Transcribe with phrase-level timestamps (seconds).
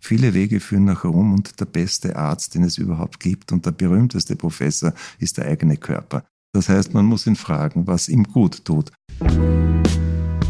[0.00, 3.72] Viele Wege führen nach Rom und der beste Arzt, den es überhaupt gibt und der
[3.72, 6.24] berühmteste Professor ist der eigene Körper.
[6.52, 8.90] Das heißt, man muss ihn fragen, was ihm gut tut.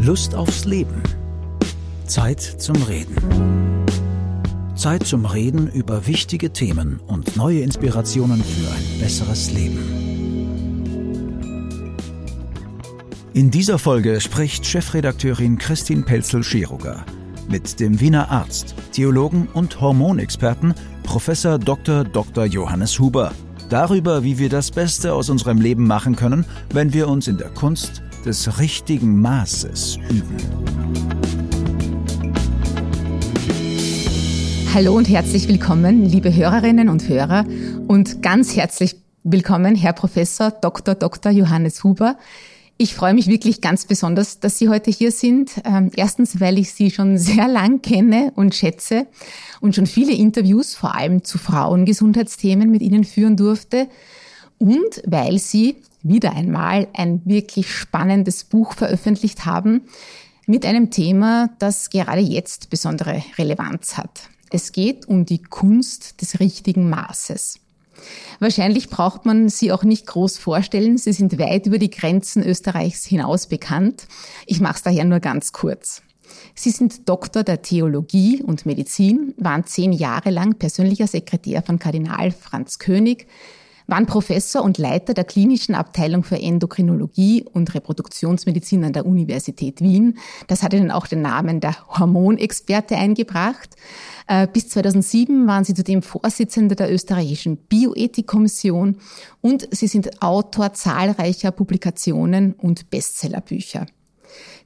[0.00, 1.02] Lust aufs Leben.
[2.06, 3.16] Zeit zum Reden.
[4.76, 9.78] Zeit zum Reden über wichtige Themen und neue Inspirationen für ein besseres Leben.
[13.34, 17.04] In dieser Folge spricht Chefredakteurin Christine Pelzel-Scheruger
[17.50, 22.04] mit dem Wiener Arzt, Theologen und Hormonexperten Professor Dr.
[22.04, 22.44] Dr.
[22.44, 23.32] Johannes Huber
[23.68, 27.50] darüber, wie wir das Beste aus unserem Leben machen können, wenn wir uns in der
[27.50, 30.36] Kunst des richtigen Maßes üben.
[34.72, 37.44] Hallo und herzlich willkommen, liebe Hörerinnen und Hörer
[37.88, 40.94] und ganz herzlich willkommen, Herr Professor Dr.
[40.94, 41.32] Dr.
[41.32, 42.16] Johannes Huber.
[42.82, 45.60] Ich freue mich wirklich ganz besonders, dass Sie heute hier sind.
[45.66, 49.06] Ähm, erstens, weil ich Sie schon sehr lang kenne und schätze
[49.60, 53.86] und schon viele Interviews, vor allem zu Frauengesundheitsthemen, mit Ihnen führen durfte.
[54.56, 59.82] Und weil Sie wieder einmal ein wirklich spannendes Buch veröffentlicht haben
[60.46, 64.22] mit einem Thema, das gerade jetzt besondere Relevanz hat.
[64.48, 67.60] Es geht um die Kunst des richtigen Maßes.
[68.38, 70.98] Wahrscheinlich braucht man sie auch nicht groß vorstellen.
[70.98, 74.06] Sie sind weit über die Grenzen Österreichs hinaus bekannt.
[74.46, 76.02] Ich mache es daher nur ganz kurz.
[76.54, 82.30] Sie sind Doktor der Theologie und Medizin, waren zehn Jahre lang persönlicher Sekretär von Kardinal
[82.30, 83.26] Franz König,
[83.90, 90.18] waren Professor und Leiter der klinischen Abteilung für Endokrinologie und Reproduktionsmedizin an der Universität Wien.
[90.46, 93.70] Das hat ihnen auch den Namen der Hormonexperte eingebracht.
[94.28, 98.98] Äh, bis 2007 waren sie zudem Vorsitzende der österreichischen Bioethikkommission
[99.40, 103.86] und sie sind Autor zahlreicher Publikationen und Bestsellerbücher.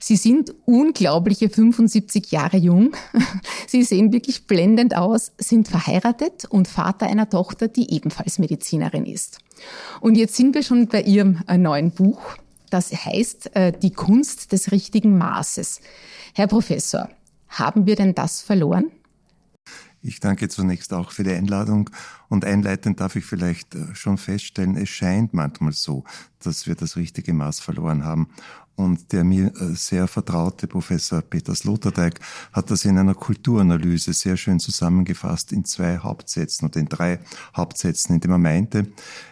[0.05, 2.95] Sie sind unglaubliche 75 Jahre jung.
[3.67, 9.39] Sie sehen wirklich blendend aus, sind verheiratet und Vater einer Tochter, die ebenfalls Medizinerin ist.
[10.03, 12.21] Und jetzt sind wir schon bei Ihrem äh, neuen Buch.
[12.69, 15.81] Das heißt äh, Die Kunst des richtigen Maßes.
[16.35, 17.09] Herr Professor,
[17.49, 18.91] haben wir denn das verloren?
[20.03, 21.89] Ich danke zunächst auch für die Einladung
[22.29, 26.05] und einleitend darf ich vielleicht äh, schon feststellen, es scheint manchmal so,
[26.47, 28.29] dass wir das richtige Maß verloren haben
[28.77, 32.19] und der mir äh, sehr vertraute Professor Peter Sloterdijk
[32.53, 37.21] hat das in einer Kulturanalyse sehr schön zusammengefasst in zwei Hauptsätzen oder in drei
[37.57, 38.87] Hauptsätzen, indem er meinte,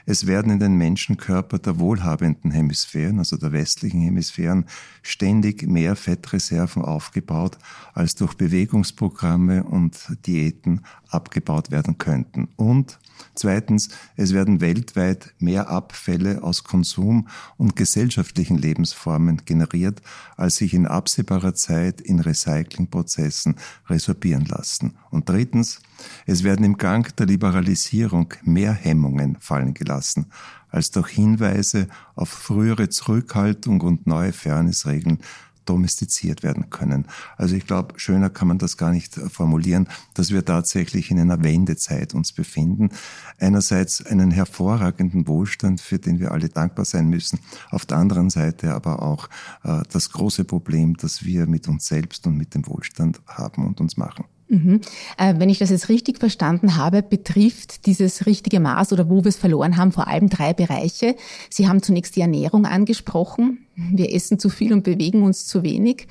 [0.07, 4.67] es werden in den Menschenkörper der wohlhabenden Hemisphären, also der westlichen Hemisphären,
[5.03, 7.59] ständig mehr Fettreserven aufgebaut,
[7.95, 12.49] als durch Bewegungsprogramme und Diäten abgebaut werden könnten.
[12.57, 12.99] Und
[13.35, 20.03] Zweitens, es werden weltweit mehr Abfälle aus Konsum und gesellschaftlichen Lebensformen generiert,
[20.37, 23.57] als sich in absehbarer Zeit in Recyclingprozessen
[23.89, 24.97] resorbieren lassen.
[25.11, 25.81] Und drittens,
[26.27, 30.27] es werden im Gang der Liberalisierung mehr Hemmungen fallen gelassen,
[30.69, 35.19] als durch Hinweise auf frühere Zurückhaltung und neue Fairnessregeln
[35.65, 37.07] domestiziert werden können.
[37.37, 41.43] Also ich glaube, schöner kann man das gar nicht formulieren, dass wir tatsächlich in einer
[41.43, 42.91] Wendezeit uns befinden.
[43.39, 47.39] Einerseits einen hervorragenden Wohlstand, für den wir alle dankbar sein müssen.
[47.71, 49.29] Auf der anderen Seite aber auch
[49.65, 53.81] äh, das große Problem, das wir mit uns selbst und mit dem Wohlstand haben und
[53.81, 54.25] uns machen.
[54.53, 54.83] Mhm.
[55.17, 59.31] Äh, wenn ich das jetzt richtig verstanden habe, betrifft dieses richtige Maß oder wo wir
[59.31, 61.17] es verloren haben, vor allem drei Bereiche.
[61.49, 63.67] Sie haben zunächst die Ernährung angesprochen.
[63.75, 66.07] Wir essen zu viel und bewegen uns zu wenig.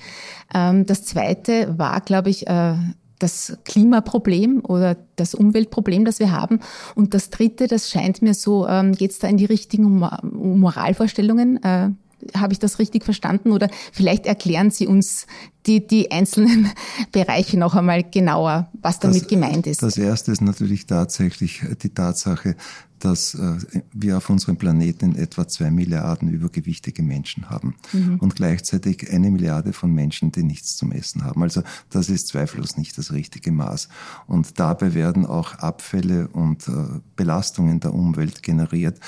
[0.55, 2.73] Ähm, das zweite war, glaube ich, äh,
[3.19, 6.61] das Klimaproblem oder das Umweltproblem, das wir haben.
[6.95, 11.61] Und das dritte, das scheint mir so, ähm, geht es da in die richtigen Moralvorstellungen?
[11.61, 11.91] Äh,
[12.35, 13.51] habe ich das richtig verstanden?
[13.51, 15.27] Oder vielleicht erklären Sie uns
[15.65, 16.71] die, die einzelnen
[17.11, 19.83] Bereiche noch einmal genauer, was damit das, gemeint ist.
[19.83, 22.55] Das erste ist natürlich tatsächlich die Tatsache,
[23.01, 23.57] dass äh,
[23.91, 28.17] wir auf unserem Planeten etwa zwei Milliarden übergewichtige Menschen haben mhm.
[28.19, 31.43] und gleichzeitig eine Milliarde von Menschen, die nichts zum Essen haben.
[31.43, 33.89] Also das ist zweifellos nicht das richtige Maß.
[34.27, 36.71] Und dabei werden auch Abfälle und äh,
[37.15, 38.99] Belastungen der Umwelt generiert,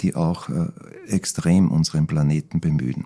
[0.00, 0.68] die auch äh,
[1.08, 3.04] extrem unseren Planeten bemühen.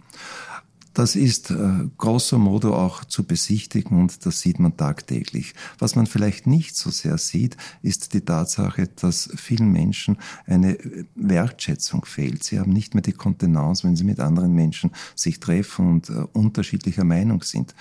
[0.94, 5.54] Das ist äh, grosso modo auch zu besichtigen und das sieht man tagtäglich.
[5.80, 10.78] Was man vielleicht nicht so sehr sieht, ist die Tatsache, dass vielen Menschen eine
[11.16, 12.44] Wertschätzung fehlt.
[12.44, 16.26] Sie haben nicht mehr die Kontenance, wenn sie mit anderen Menschen sich treffen und äh,
[16.32, 17.74] unterschiedlicher Meinung sind.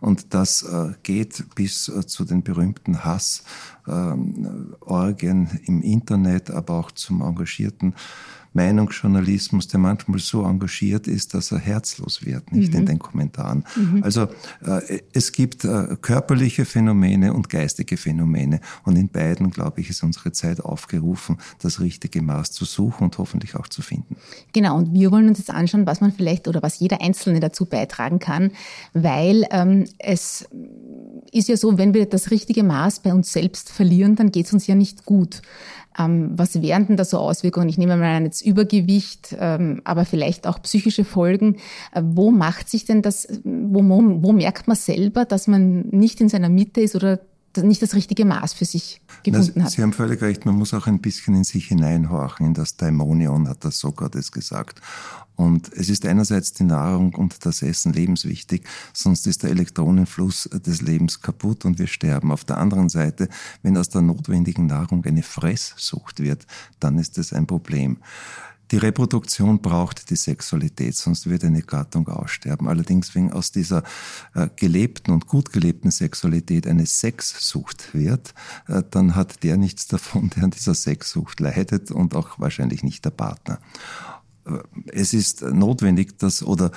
[0.00, 3.60] Und das äh, geht bis äh, zu den berühmten Hassorgien
[5.66, 7.94] im Internet, aber auch zum engagierten
[8.52, 12.80] Meinungsjournalismus, der manchmal so engagiert ist, dass er herzlos wird, nicht mhm.
[12.80, 13.64] in den Kommentaren.
[13.76, 14.02] Mhm.
[14.02, 14.28] Also
[14.64, 20.02] äh, es gibt äh, körperliche Phänomene und geistige Phänomene und in beiden, glaube ich, ist
[20.02, 24.16] unsere Zeit aufgerufen, das richtige Maß zu suchen und hoffentlich auch zu finden.
[24.52, 27.66] Genau, und wir wollen uns jetzt anschauen, was man vielleicht oder was jeder Einzelne dazu
[27.66, 28.50] beitragen kann,
[28.94, 30.48] weil ähm, es
[31.32, 34.52] ist ja so, wenn wir das richtige Maß bei uns selbst verlieren, dann geht es
[34.52, 35.42] uns ja nicht gut.
[35.98, 37.68] Ähm, was wären denn da so Auswirkungen?
[37.68, 41.56] Ich nehme mal an, jetzt Übergewicht, ähm, aber vielleicht auch psychische Folgen.
[41.92, 46.28] Äh, wo macht sich denn das, wo, wo merkt man selber, dass man nicht in
[46.28, 47.20] seiner Mitte ist oder
[47.56, 49.72] nicht das richtige Maß für sich gefunden hat.
[49.72, 52.46] Sie haben völlig recht, man muss auch ein bisschen in sich hineinhorchen.
[52.46, 54.80] In das Daimonion hat das Sokrates gesagt.
[55.36, 58.62] Und es ist einerseits die Nahrung und das Essen lebenswichtig,
[58.92, 62.30] sonst ist der Elektronenfluss des Lebens kaputt und wir sterben.
[62.30, 63.28] Auf der anderen Seite,
[63.62, 66.46] wenn aus der notwendigen Nahrung eine Fresssucht wird,
[66.78, 67.98] dann ist es ein Problem.
[68.70, 72.68] Die Reproduktion braucht die Sexualität, sonst wird eine Gattung aussterben.
[72.68, 73.82] Allerdings, wenn aus dieser
[74.34, 78.32] äh, gelebten und gut gelebten Sexualität eine Sexsucht wird,
[78.68, 83.04] äh, dann hat der nichts davon, der an dieser Sexsucht leidet und auch wahrscheinlich nicht
[83.04, 83.58] der Partner
[84.92, 86.70] es ist notwendig, dass oder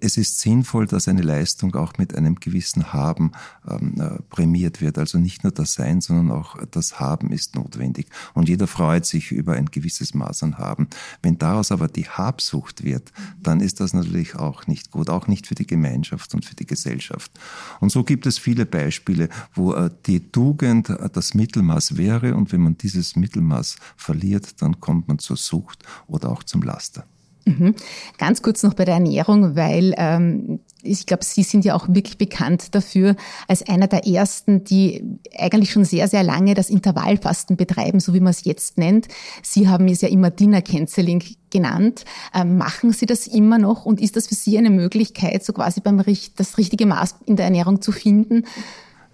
[0.00, 3.32] es ist sinnvoll, dass eine Leistung auch mit einem gewissen Haben
[3.68, 4.98] ähm, äh, prämiert wird.
[4.98, 8.06] Also nicht nur das Sein, sondern auch das Haben ist notwendig.
[8.34, 10.88] Und jeder freut sich über ein gewisses Maß an Haben.
[11.22, 15.46] Wenn daraus aber die Habsucht wird, dann ist das natürlich auch nicht gut, auch nicht
[15.46, 17.32] für die Gemeinschaft und für die Gesellschaft.
[17.80, 22.52] Und so gibt es viele Beispiele, wo äh, die Tugend äh, das Mittelmaß wäre und
[22.52, 27.04] wenn man dieses Mittelmaß verliert, dann kommt man zur Sucht oder auch zum Laster.
[27.44, 27.74] Mhm.
[28.18, 32.18] Ganz kurz noch bei der Ernährung, weil ähm, ich glaube, Sie sind ja auch wirklich
[32.18, 33.16] bekannt dafür,
[33.48, 38.20] als einer der ersten, die eigentlich schon sehr, sehr lange das Intervallfasten betreiben, so wie
[38.20, 39.08] man es jetzt nennt.
[39.42, 42.04] Sie haben es ja immer Dinner Canceling genannt.
[42.34, 45.80] Ähm, machen Sie das immer noch und ist das für Sie eine Möglichkeit, so quasi
[45.80, 46.02] beim
[46.36, 48.44] das richtige Maß in der Ernährung zu finden?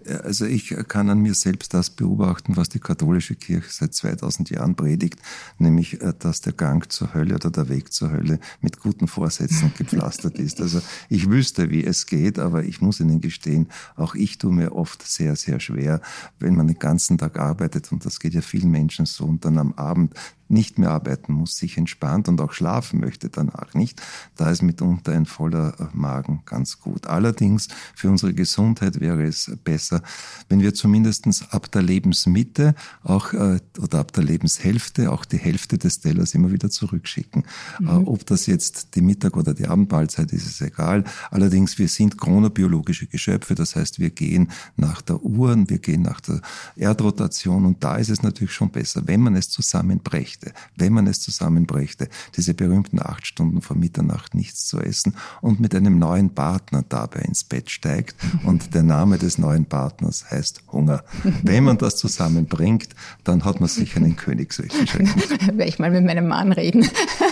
[0.08, 4.74] Also ich kann an mir selbst das beobachten, was die katholische Kirche seit 2000 Jahren
[4.74, 5.20] predigt,
[5.58, 9.72] nämlich, äh, dass der Gang zur Hölle oder der Weg zur Hölle mit guten Vorsätzen
[9.76, 10.60] gepflastert ist.
[10.60, 14.74] Also ich wüsste, wie es geht, aber ich muss Ihnen gestehen, auch ich tue mir
[14.74, 16.00] oft sehr, sehr schwer,
[16.38, 19.58] wenn man den ganzen Tag arbeitet und das geht ja vielen Menschen so und dann
[19.58, 20.14] am Abend
[20.48, 24.02] nicht mehr arbeiten muss, sich entspannt und auch schlafen möchte danach nicht,
[24.36, 27.06] da ist mitunter ein voller äh, Magen ganz gut.
[27.06, 30.02] Allerdings für unsere Gesundheit wäre es besser,
[30.48, 35.78] wenn wir zumindestens ab der Lebensmitte auch äh, oder ab der Lebenshälfte auch die Hälfte
[35.78, 37.44] des Tellers immer wieder zurückschicken.
[37.80, 38.08] Äh, mhm.
[38.08, 41.04] Ob das jetzt die Mittag- oder die Abendmahlzeit ist, ist egal.
[41.30, 46.20] Allerdings wir sind chronobiologische Geschöpfe, das heißt wir gehen nach der Uhr, wir gehen nach
[46.20, 46.40] der
[46.76, 51.06] Erdrotation und da ist es natürlich schon besser, wenn man es zusammenbrecht brächte, wenn man
[51.06, 56.30] es zusammenbrächte, diese berühmten acht Stunden vor Mitternacht nichts zu essen und mit einem neuen
[56.30, 61.04] Partner dabei ins Bett steigt und der Name des neuen Partners heißt Hunger.
[61.42, 62.88] Wenn man das zusammenbringt,
[63.24, 65.30] dann hat man sich einen Königsweg geschenkt.
[65.46, 66.88] Werde ich mal mit meinem Mann reden.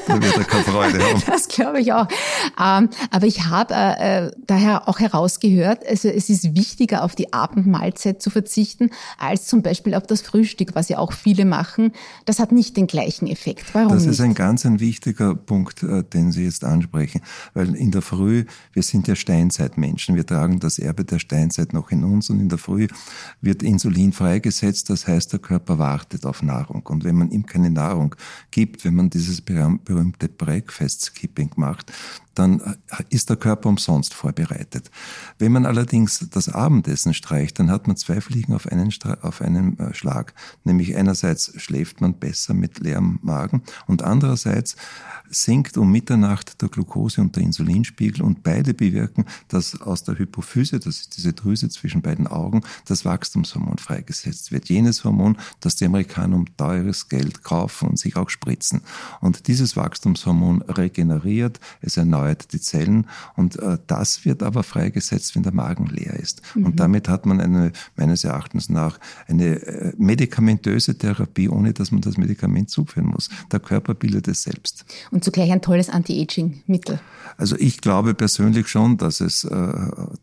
[0.06, 1.22] Da wird er keine Freude haben.
[1.26, 2.08] Das glaube ich auch.
[2.60, 8.22] Ähm, aber ich habe äh, daher auch herausgehört, also es ist wichtiger, auf die Abendmahlzeit
[8.22, 11.92] zu verzichten, als zum Beispiel auf das Frühstück, was ja auch viele machen.
[12.24, 13.66] Das hat nicht den gleichen Effekt.
[13.74, 14.12] Warum Das nicht?
[14.12, 17.20] ist ein ganz ein wichtiger Punkt, äh, den Sie jetzt ansprechen,
[17.54, 21.90] weil in der Früh, wir sind ja Steinzeitmenschen, wir tragen das Erbe der Steinzeit noch
[21.90, 22.86] in uns und in der Früh
[23.42, 27.70] wird Insulin freigesetzt, das heißt, der Körper wartet auf Nahrung und wenn man ihm keine
[27.70, 28.14] Nahrung
[28.50, 31.92] gibt, wenn man dieses berühmte Breakfast Skipping macht,
[32.38, 32.76] dann
[33.08, 34.90] ist der Körper umsonst vorbereitet.
[35.38, 39.78] Wenn man allerdings das Abendessen streicht, dann hat man zwei Fliegen auf einen, auf einen
[39.78, 40.34] äh, Schlag.
[40.64, 44.76] Nämlich einerseits schläft man besser mit leerem Magen und andererseits
[45.30, 50.78] sinkt um Mitternacht der Glucose- und der Insulinspiegel und beide bewirken, dass aus der Hypophyse,
[50.78, 54.68] das ist diese Drüse zwischen beiden Augen, das Wachstumshormon freigesetzt wird.
[54.68, 58.82] Jenes Hormon, das die Amerikaner um teures Geld kaufen und sich auch spritzen.
[59.20, 63.06] Und dieses Wachstumshormon regeneriert, es erneuert erneuert die Zellen
[63.36, 66.42] und äh, das wird aber freigesetzt, wenn der Magen leer ist.
[66.54, 66.66] Mhm.
[66.66, 72.00] Und damit hat man eine, meines Erachtens nach eine äh, medikamentöse Therapie, ohne dass man
[72.00, 73.28] das Medikament zuführen muss.
[73.52, 74.84] Der Körper bildet es selbst.
[75.10, 77.00] Und zugleich ein tolles Anti-Aging-Mittel.
[77.38, 79.72] Also ich glaube persönlich schon, dass es äh,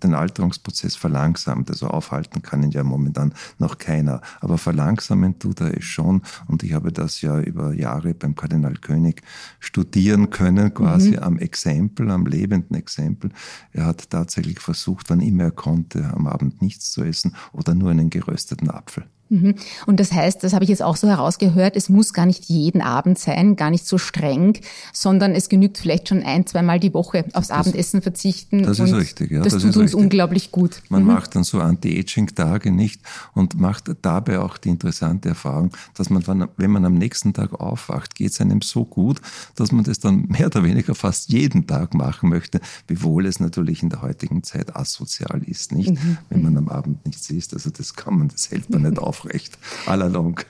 [0.01, 1.69] den Alterungsprozess verlangsamt.
[1.69, 4.22] Also aufhalten kann ihn ja momentan noch keiner.
[4.41, 6.22] Aber verlangsamen tut er es schon.
[6.48, 9.22] Und ich habe das ja über Jahre beim Kardinal König
[9.60, 11.19] studieren können, quasi mhm.
[11.19, 13.31] am Exempel Exempel, am lebenden Exempel.
[13.71, 17.91] Er hat tatsächlich versucht, wann immer er konnte, am Abend nichts zu essen oder nur
[17.91, 19.05] einen gerösteten Apfel.
[19.33, 19.55] Mhm.
[19.87, 22.81] Und das heißt, das habe ich jetzt auch so herausgehört, es muss gar nicht jeden
[22.81, 24.59] Abend sein, gar nicht so streng,
[24.93, 28.63] sondern es genügt vielleicht schon ein, zweimal die Woche aufs das, Abendessen verzichten.
[28.63, 29.41] Das ist richtig, ja.
[29.41, 29.99] Das, das tut uns richtig.
[29.99, 30.83] unglaublich gut.
[30.89, 31.07] Man mhm.
[31.07, 33.01] macht dann so Anti-Aging-Tage nicht
[33.33, 36.23] und macht dabei auch die interessante Erfahrung, dass man,
[36.57, 39.19] wenn man am nächsten Tag aufwacht, geht es einem so gut,
[39.55, 43.81] dass man das dann mehr oder weniger fast jeden Tag machen möchte, wiewohl es natürlich
[43.81, 45.91] in der heutigen Zeit asozial ist, nicht?
[45.91, 46.17] Mhm.
[46.29, 47.53] Wenn man am Abend nichts isst.
[47.53, 50.41] Also das kann man, das hält man nicht auf aufrecht, allalong.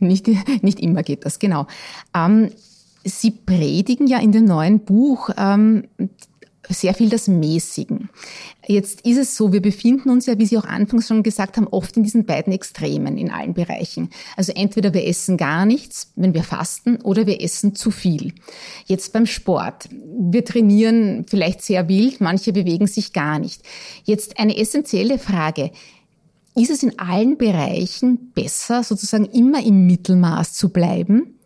[0.00, 0.28] Nicht,
[0.62, 1.66] nicht immer geht das, genau.
[2.14, 2.50] Ähm,
[3.06, 5.84] Sie predigen ja in dem neuen Buch ähm,
[6.70, 8.08] sehr viel das Mäßigen.
[8.66, 11.66] Jetzt ist es so, wir befinden uns ja, wie Sie auch anfangs schon gesagt haben,
[11.66, 14.08] oft in diesen beiden Extremen in allen Bereichen.
[14.38, 18.32] Also entweder wir essen gar nichts, wenn wir fasten, oder wir essen zu viel.
[18.86, 19.90] Jetzt beim Sport.
[20.18, 23.60] Wir trainieren vielleicht sehr wild, manche bewegen sich gar nicht.
[24.04, 25.72] Jetzt eine essentielle Frage.
[26.56, 31.38] Ist es in allen Bereichen besser, sozusagen immer im Mittelmaß zu bleiben?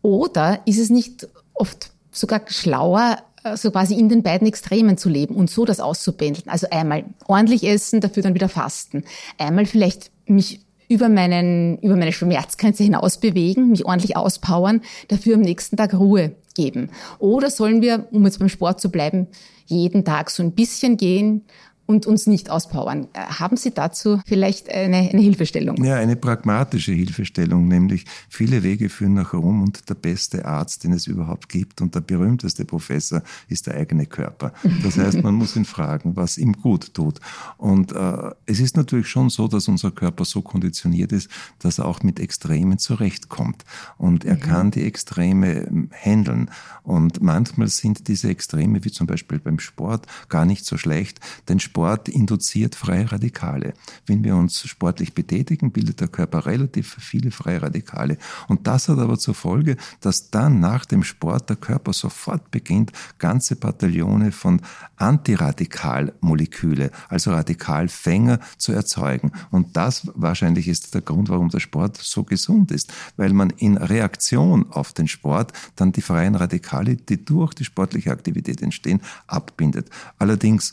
[0.00, 5.10] Oder ist es nicht oft sogar schlauer, äh, so quasi in den beiden Extremen zu
[5.10, 6.48] leben und so das auszubändeln?
[6.48, 9.04] Also einmal ordentlich essen, dafür dann wieder fasten.
[9.36, 15.42] Einmal vielleicht mich über meinen, über meine Schmerzgrenze hinaus bewegen, mich ordentlich auspowern, dafür am
[15.42, 16.90] nächsten Tag Ruhe geben.
[17.18, 19.26] Oder sollen wir, um jetzt beim Sport zu bleiben,
[19.66, 21.44] jeden Tag so ein bisschen gehen
[21.88, 23.08] und uns nicht auspowern.
[23.14, 25.82] Äh, haben Sie dazu vielleicht eine, eine Hilfestellung?
[25.82, 30.92] Ja, eine pragmatische Hilfestellung, nämlich viele Wege führen nach Rom und der beste Arzt, den
[30.92, 34.52] es überhaupt gibt und der berühmteste Professor ist der eigene Körper.
[34.82, 37.20] Das heißt, man muss ihn fragen, was ihm gut tut.
[37.56, 41.86] Und äh, es ist natürlich schon so, dass unser Körper so konditioniert ist, dass er
[41.86, 43.64] auch mit Extremen zurechtkommt.
[43.96, 44.40] Und er mhm.
[44.40, 46.50] kann die Extreme ähm, handeln.
[46.82, 51.58] Und manchmal sind diese Extreme, wie zum Beispiel beim Sport, gar nicht so schlecht, denn
[51.60, 53.72] Sport Sport induziert freie Radikale.
[54.04, 58.18] Wenn wir uns sportlich betätigen, bildet der Körper relativ viele freie Radikale.
[58.48, 62.90] Und das hat aber zur Folge, dass dann nach dem Sport der Körper sofort beginnt,
[63.20, 64.60] ganze Bataillone von
[64.96, 69.30] Antiradikalmoleküle, also Radikalfänger zu erzeugen.
[69.52, 73.76] Und das wahrscheinlich ist der Grund, warum der Sport so gesund ist, weil man in
[73.76, 79.90] Reaktion auf den Sport dann die freien Radikale, die durch die sportliche Aktivität entstehen, abbindet.
[80.18, 80.72] Allerdings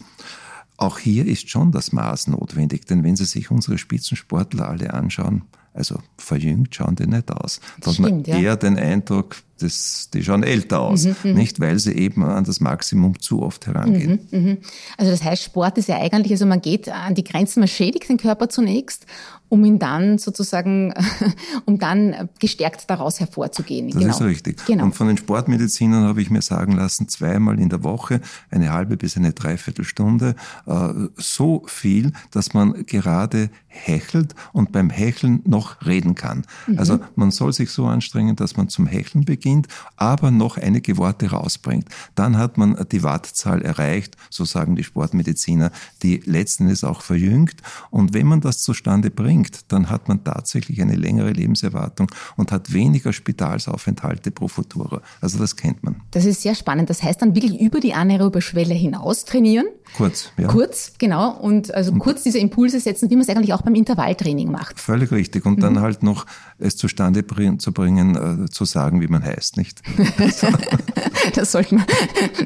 [0.77, 5.43] auch hier ist schon das Maß notwendig, denn wenn Sie sich unsere Spitzensportler alle anschauen,
[5.73, 7.59] also verjüngt schauen die nicht aus.
[7.81, 8.55] Da hat man eher ja.
[8.55, 12.59] den Eindruck, das, die schauen älter aus, mhm, mhm, nicht weil sie eben an das
[12.59, 14.27] Maximum zu oft herangehen.
[14.31, 14.57] Mhm, mhm,
[14.97, 18.09] also das heißt, Sport ist ja eigentlich, also man geht an die Grenzen, man schädigt
[18.09, 19.05] den Körper zunächst,
[19.47, 20.93] um ihn dann sozusagen,
[21.65, 23.89] um dann gestärkt daraus hervorzugehen.
[23.91, 24.13] Das genau.
[24.13, 24.65] ist richtig.
[24.65, 24.83] Genau.
[24.83, 28.19] Und von den Sportmedizinern habe ich mir sagen lassen, zweimal in der Woche,
[28.49, 30.35] eine halbe bis eine Dreiviertelstunde,
[30.65, 36.45] äh, so viel, dass man gerade hechelt und beim Hecheln noch reden kann.
[36.67, 36.79] Mhm.
[36.79, 40.97] Also man soll sich so anstrengen, dass man zum Hecheln beginnt beginnt, aber noch einige
[40.97, 41.87] Worte rausbringt.
[42.15, 45.71] Dann hat man die Wattzahl erreicht, so sagen die Sportmediziner,
[46.01, 47.57] die letzten Endes auch verjüngt.
[47.91, 52.73] Und wenn man das zustande bringt, dann hat man tatsächlich eine längere Lebenserwartung und hat
[52.73, 55.01] weniger Spitalsaufenthalte pro Futura.
[55.21, 56.01] Also das kennt man.
[56.11, 56.89] Das ist sehr spannend.
[56.89, 59.67] Das heißt dann wirklich über die anaerobe Schwelle hinaus trainieren.
[59.95, 60.47] Kurz, ja.
[60.47, 61.37] Kurz, genau.
[61.37, 64.79] Und also und kurz diese Impulse setzen, wie man es eigentlich auch beim Intervalltraining macht.
[64.79, 65.45] Völlig richtig.
[65.45, 65.61] Und mhm.
[65.61, 66.25] dann halt noch
[66.57, 69.81] es zustande bring, zu bringen, äh, zu sagen, wie man heißt heißt, nicht?
[71.35, 71.85] das, sollte man,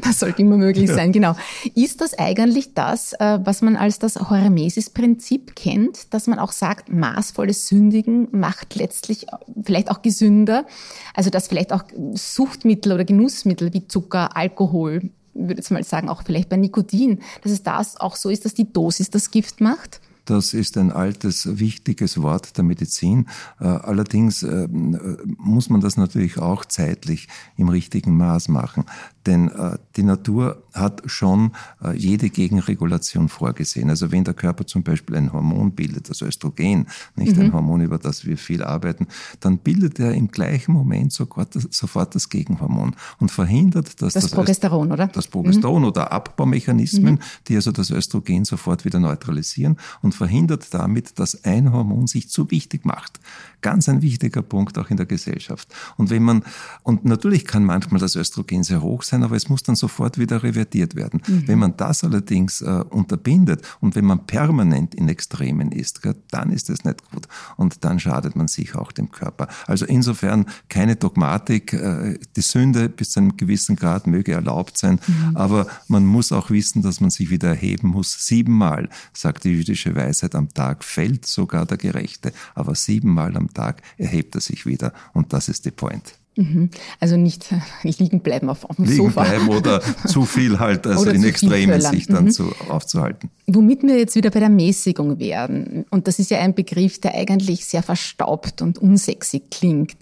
[0.02, 1.36] das sollte immer möglich sein, genau.
[1.76, 6.90] Ist das eigentlich das, äh, was man als das Hormesis-Prinzip kennt, dass man auch sagt,
[6.90, 9.28] maßvolles Sündigen macht letztlich
[9.64, 10.66] vielleicht auch gesünder?
[11.14, 16.24] Also dass vielleicht auch Suchtmittel oder Genussmittel wie Zucker, Alkohol, würde jetzt mal sagen, auch
[16.24, 20.02] vielleicht bei Nikotin, dass es das auch so ist, dass die Dosis das Gift macht?
[20.26, 23.28] Das ist ein altes, wichtiges Wort der Medizin.
[23.60, 28.86] Äh, allerdings äh, muss man das natürlich auch zeitlich im richtigen Maß machen.
[29.26, 31.52] Denn äh, die Natur hat schon
[31.84, 33.90] äh, jede Gegenregulation vorgesehen.
[33.90, 37.44] Also wenn der Körper zum Beispiel ein Hormon bildet, also Östrogen, nicht mhm.
[37.44, 39.08] ein Hormon, über das wir viel arbeiten,
[39.40, 44.24] dann bildet er im gleichen Moment sofort das, sofort das Gegenhormon und verhindert, dass das,
[44.24, 45.08] das Progesteron, oder?
[45.08, 45.88] Das Progesteron mhm.
[45.90, 47.20] oder Abbaumechanismen, mhm.
[47.48, 52.50] die also das Östrogen sofort wieder neutralisieren und verhindert damit, dass ein Hormon sich zu
[52.52, 53.20] wichtig macht.
[53.62, 55.68] Ganz ein wichtiger Punkt auch in der Gesellschaft.
[55.98, 56.44] Und wenn man,
[56.84, 60.44] und natürlich kann manchmal das Östrogen sehr hoch sein, aber es muss dann sofort wieder
[60.44, 61.22] revertiert werden.
[61.28, 61.48] Mhm.
[61.48, 66.02] Wenn man das allerdings äh, unterbindet und wenn man permanent in Extremen ist,
[66.32, 67.28] dann ist es nicht gut.
[67.58, 69.48] Und dann schadet man sich auch dem Körper.
[69.68, 71.74] Also insofern keine Dogmatik.
[71.74, 75.36] Äh, die Sünde bis zu einem gewissen Grad möge erlaubt sein, mhm.
[75.36, 78.26] aber man muss auch wissen, dass man sich wieder erheben muss.
[78.26, 83.82] Siebenmal, sagt die jüdische Weisheit, am Tag fällt sogar der Gerechte, aber siebenmal am Tag
[83.98, 84.94] erhebt er sich wieder.
[85.14, 86.19] Und das ist die Point.
[86.40, 86.70] Mhm.
[87.02, 87.50] Also nicht
[87.84, 89.24] liegen bleiben auf, auf dem liegen Sofa.
[89.24, 92.32] Liegen bleiben oder zu viel halt, also in Extremen sich dann mhm.
[92.32, 93.30] zu, aufzuhalten.
[93.48, 95.86] Womit wir jetzt wieder bei der Mäßigung werden.
[95.90, 99.98] Und das ist ja ein Begriff, der eigentlich sehr verstaubt und unsexy klingt.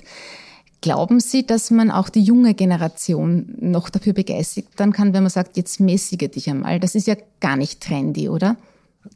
[0.81, 5.57] Glauben Sie, dass man auch die junge Generation noch dafür begeistern kann, wenn man sagt,
[5.57, 6.79] jetzt mäßige dich einmal?
[6.79, 8.57] Das ist ja gar nicht trendy, oder?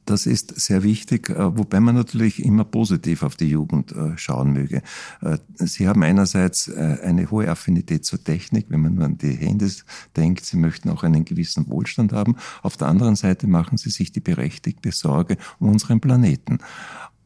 [0.05, 4.53] Das ist sehr wichtig, äh, wobei man natürlich immer positiv auf die Jugend äh, schauen
[4.53, 4.81] möge.
[5.21, 9.85] Äh, sie haben einerseits eine hohe Affinität zur Technik, wenn man nur an die Handys
[10.15, 10.45] denkt.
[10.45, 12.35] Sie möchten auch einen gewissen Wohlstand haben.
[12.61, 16.59] Auf der anderen Seite machen sie sich die berechtigte Sorge um unseren Planeten.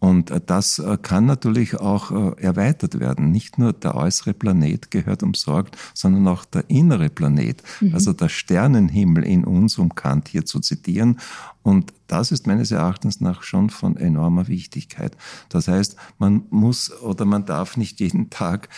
[0.05, 3.31] Und äh, das äh, kann natürlich auch äh, erweitert werden.
[3.31, 7.95] Nicht nur der äußere Planet gehört umsorgt, sondern auch der innere Planet, mhm.
[7.95, 11.19] also der Sternenhimmel in uns, um Kant hier zu zitieren.
[11.63, 15.17] Und das ist meines Erachtens nach schon von enormer Wichtigkeit.
[15.50, 18.69] Das heißt, man muss oder man darf nicht jeden Tag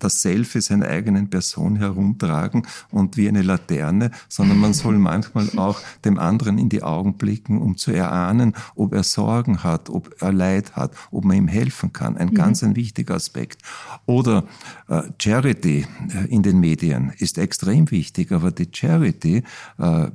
[0.00, 5.80] das Selfie seiner eigenen Person herumtragen und wie eine Laterne, sondern man soll manchmal auch
[6.04, 10.32] dem anderen in die Augen blicken, um zu erahnen, ob er Sorgen hat, ob er
[10.32, 12.16] Leid hat, ob man ihm helfen kann.
[12.16, 12.34] Ein mhm.
[12.34, 13.62] ganz ein wichtiger Aspekt.
[14.06, 14.44] Oder
[14.88, 19.44] äh, Charity äh, in den Medien ist extrem wichtig, aber die Charity
[19.78, 20.08] äh,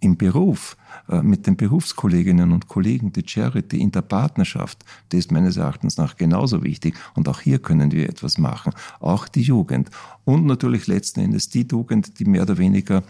[0.00, 0.76] im Beruf,
[1.22, 6.16] mit den Berufskolleginnen und Kollegen, die Charity in der Partnerschaft, die ist meines Erachtens nach
[6.16, 6.94] genauso wichtig.
[7.14, 8.72] Und auch hier können wir etwas machen.
[9.00, 9.90] Auch die Jugend.
[10.24, 13.02] Und natürlich letzten Endes die Jugend, die mehr oder weniger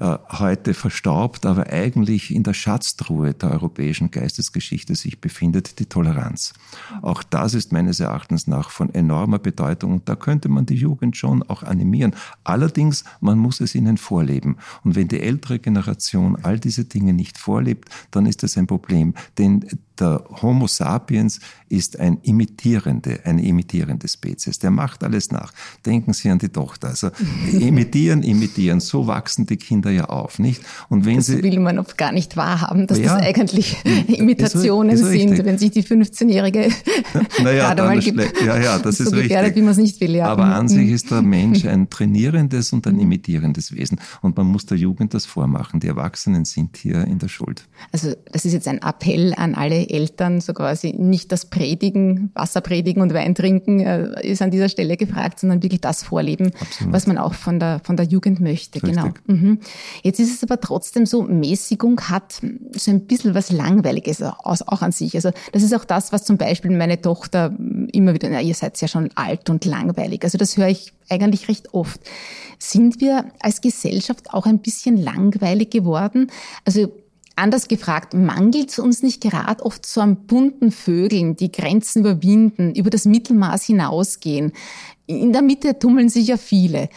[0.00, 6.54] äh, heute verstaubt, aber eigentlich in der Schatztruhe der europäischen Geistesgeschichte sich befindet, die Toleranz.
[7.02, 11.42] Auch das ist meines Erachtens nach von enormer Bedeutung da könnte man die Jugend schon
[11.44, 12.14] auch animieren.
[12.44, 14.56] Allerdings, man muss es ihnen vorleben.
[14.84, 19.14] Und wenn die ältere Generation all diese Dinge nicht vorlebt, dann ist das ein Problem.
[19.38, 19.64] Denn
[20.00, 24.58] der Homo sapiens ist ein imitierende, eine imitierende Spezies.
[24.58, 25.52] Der macht alles nach.
[25.86, 26.88] Denken Sie an die Tochter.
[26.88, 27.10] Also
[27.52, 28.80] imitieren, imitieren.
[28.80, 30.62] So wachsen die Kinder ja auf, nicht?
[30.88, 33.76] Und wenn das sie will man oft gar nicht wahrhaben, dass ja, das eigentlich
[34.08, 35.46] Imitationen ist, ist sind, richtig.
[35.46, 36.70] wenn sich die 15-Jährige
[37.42, 39.56] naja, gerade mal gibt, ja, ja, das so ist richtig.
[39.56, 40.16] wie man es nicht will.
[40.16, 40.26] Ja.
[40.26, 44.00] Aber an sich ist der Mensch ein trainierendes und ein imitierendes Wesen.
[44.22, 45.78] Und man muss der Jugend das vormachen.
[45.80, 47.68] Die Erwachsenen sind hier in der Schuld.
[47.92, 52.60] Also das ist jetzt ein Appell an alle Eltern, so quasi nicht das Predigen, Wasser
[52.60, 56.92] predigen und Wein trinken äh, ist an dieser Stelle gefragt, sondern wirklich das vorleben, Absolut.
[56.92, 58.82] was man auch von der, von der Jugend möchte.
[58.82, 58.94] Richtig.
[58.94, 59.12] Genau.
[59.26, 59.58] Mhm.
[60.02, 62.40] Jetzt ist es aber trotzdem so, Mäßigung hat
[62.72, 65.14] so ein bisschen was Langweiliges auch an sich.
[65.14, 67.54] Also das ist auch das, was zum Beispiel meine Tochter
[67.92, 70.24] immer wieder, na, ihr seid ja schon alt und langweilig.
[70.24, 72.00] Also das höre ich eigentlich recht oft.
[72.58, 76.30] Sind wir als Gesellschaft auch ein bisschen langweilig geworden?
[76.64, 76.92] Also
[77.40, 82.74] Anders gefragt, mangelt es uns nicht gerade oft so an bunten Vögeln, die Grenzen überwinden,
[82.74, 84.52] über das Mittelmaß hinausgehen?
[85.06, 86.90] In der Mitte tummeln sich ja viele.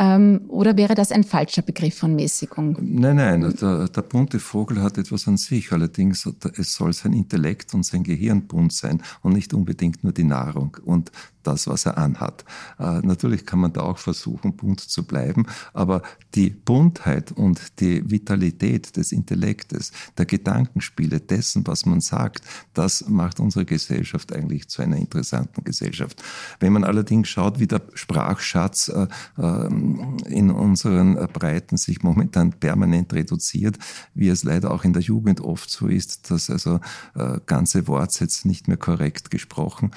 [0.00, 2.78] Ähm, oder wäre das ein falscher Begriff von Mäßigung?
[2.80, 5.72] Nein, nein, der, der, bunte Vogel hat etwas an sich.
[5.72, 10.24] Allerdings, es soll sein Intellekt und sein Gehirn bunt sein und nicht unbedingt nur die
[10.24, 10.78] Nahrung.
[10.86, 12.44] Und das, was er anhat.
[12.78, 16.02] Äh, natürlich kann man da auch versuchen, bunt zu bleiben, aber
[16.34, 22.42] die Buntheit und die Vitalität des Intellektes, der Gedankenspiele, dessen, was man sagt,
[22.74, 26.22] das macht unsere Gesellschaft eigentlich zu einer interessanten Gesellschaft.
[26.58, 29.06] Wenn man allerdings schaut, wie der Sprachschatz äh,
[29.38, 29.89] ähm,
[30.26, 33.78] in unseren Breiten sich momentan permanent reduziert,
[34.14, 36.80] wie es leider auch in der Jugend oft so ist, dass also
[37.14, 39.90] äh, ganze Wortsätze nicht mehr korrekt gesprochen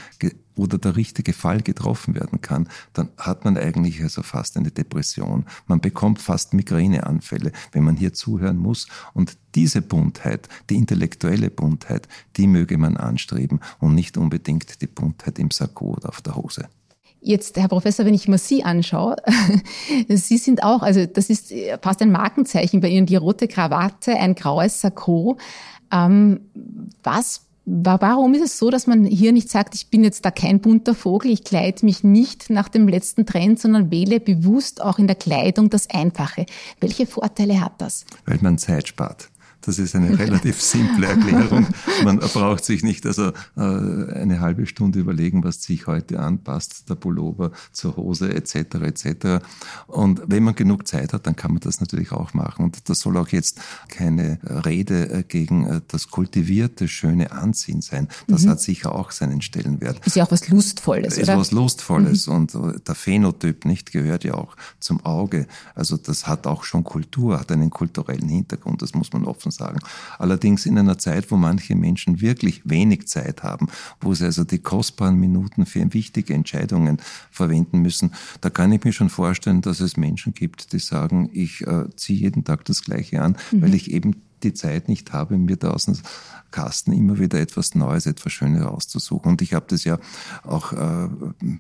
[0.56, 5.46] oder der richtige Fall getroffen werden kann, dann hat man eigentlich also fast eine Depression.
[5.68, 8.88] Man bekommt fast Migräneanfälle, wenn man hier zuhören muss.
[9.14, 15.40] Und diese Buntheit, die intellektuelle Buntheit, die möge man anstreben und nicht unbedingt die Buntheit
[15.40, 16.70] im Sakko oder auf der Hose.
[17.24, 19.16] Jetzt, Herr Professor, wenn ich mir Sie anschaue,
[20.10, 24.36] Sie sind auch, also das ist fast ein Markenzeichen bei Ihnen, die rote Krawatte, ein
[24.36, 25.38] graues Sakko.
[25.92, 26.42] Ähm,
[27.02, 30.60] was Warum ist es so, dass man hier nicht sagt, ich bin jetzt da kein
[30.60, 35.08] bunter Vogel, ich kleide mich nicht nach dem letzten Trend, sondern wähle bewusst auch in
[35.08, 36.46] der Kleidung das Einfache?
[36.82, 38.06] Welche Vorteile hat das?
[38.26, 39.30] Weil man Zeit spart.
[39.66, 41.68] Das ist eine relativ simple Erklärung.
[42.04, 46.90] Man braucht sich nicht also äh, eine halbe Stunde überlegen, was ziehe ich heute anpasst,
[46.90, 48.56] der Pullover zur Hose etc.
[48.56, 49.46] etc.
[49.88, 52.66] Und wenn man genug Zeit hat, dann kann man das natürlich auch machen.
[52.66, 58.10] Und das soll auch jetzt keine Rede äh, gegen äh, das kultivierte, schöne Anziehen sein.
[58.28, 58.50] Das mhm.
[58.50, 60.06] hat sicher auch seinen Stellenwert.
[60.06, 61.38] Ist ja auch was Lustvolles, ist oder?
[61.38, 62.28] was Lustvolles.
[62.28, 62.34] Mhm.
[62.34, 62.54] Und
[62.88, 65.48] der Phänotyp nicht gehört ja auch zum Auge.
[65.74, 68.82] Also das hat auch schon Kultur, hat einen kulturellen Hintergrund.
[68.82, 69.80] Das muss man offen sagen.
[70.20, 73.68] Allerdings in einer Zeit, wo manche Menschen wirklich wenig Zeit haben,
[74.02, 76.98] wo sie also die kostbaren Minuten für wichtige Entscheidungen
[77.32, 78.12] verwenden müssen,
[78.42, 82.20] da kann ich mir schon vorstellen, dass es Menschen gibt, die sagen, ich äh, ziehe
[82.20, 83.62] jeden Tag das Gleiche an, mhm.
[83.62, 85.72] weil ich eben die Zeit nicht habe, mir da
[86.54, 89.32] Kasten immer wieder etwas Neues, etwas Schönes auszusuchen.
[89.32, 89.98] Und ich habe das ja
[90.44, 91.10] auch äh,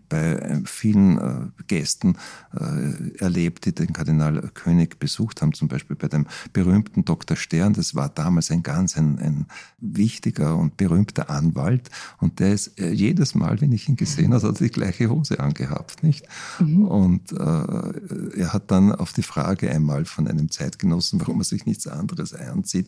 [0.07, 2.15] bei äh, vielen äh, Gästen
[2.53, 7.35] äh, erlebt, die den Kardinal König besucht haben, zum Beispiel bei dem berühmten Dr.
[7.35, 7.73] Stern.
[7.73, 9.47] Das war damals ein ganz ein, ein
[9.79, 11.89] wichtiger und berühmter Anwalt.
[12.19, 15.09] Und der ist äh, jedes Mal, wenn ich ihn gesehen habe, hat er die gleiche
[15.09, 16.27] Hose angehabt, nicht?
[16.59, 16.85] Mhm.
[16.85, 21.65] Und äh, er hat dann auf die Frage einmal von einem Zeitgenossen, warum er sich
[21.65, 22.87] nichts anderes anzieht,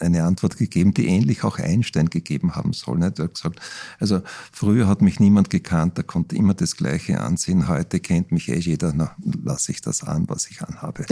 [0.00, 3.00] eine Antwort gegeben, die ähnlich auch Einstein gegeben haben soll.
[3.00, 3.60] Er hat gesagt,
[3.98, 4.20] also
[4.52, 7.68] früher hat mich niemand gekannt, da konnte immer das Gleiche ansehen.
[7.68, 11.06] Heute kennt mich eh jeder, na, lasse ich das an, was ich anhabe.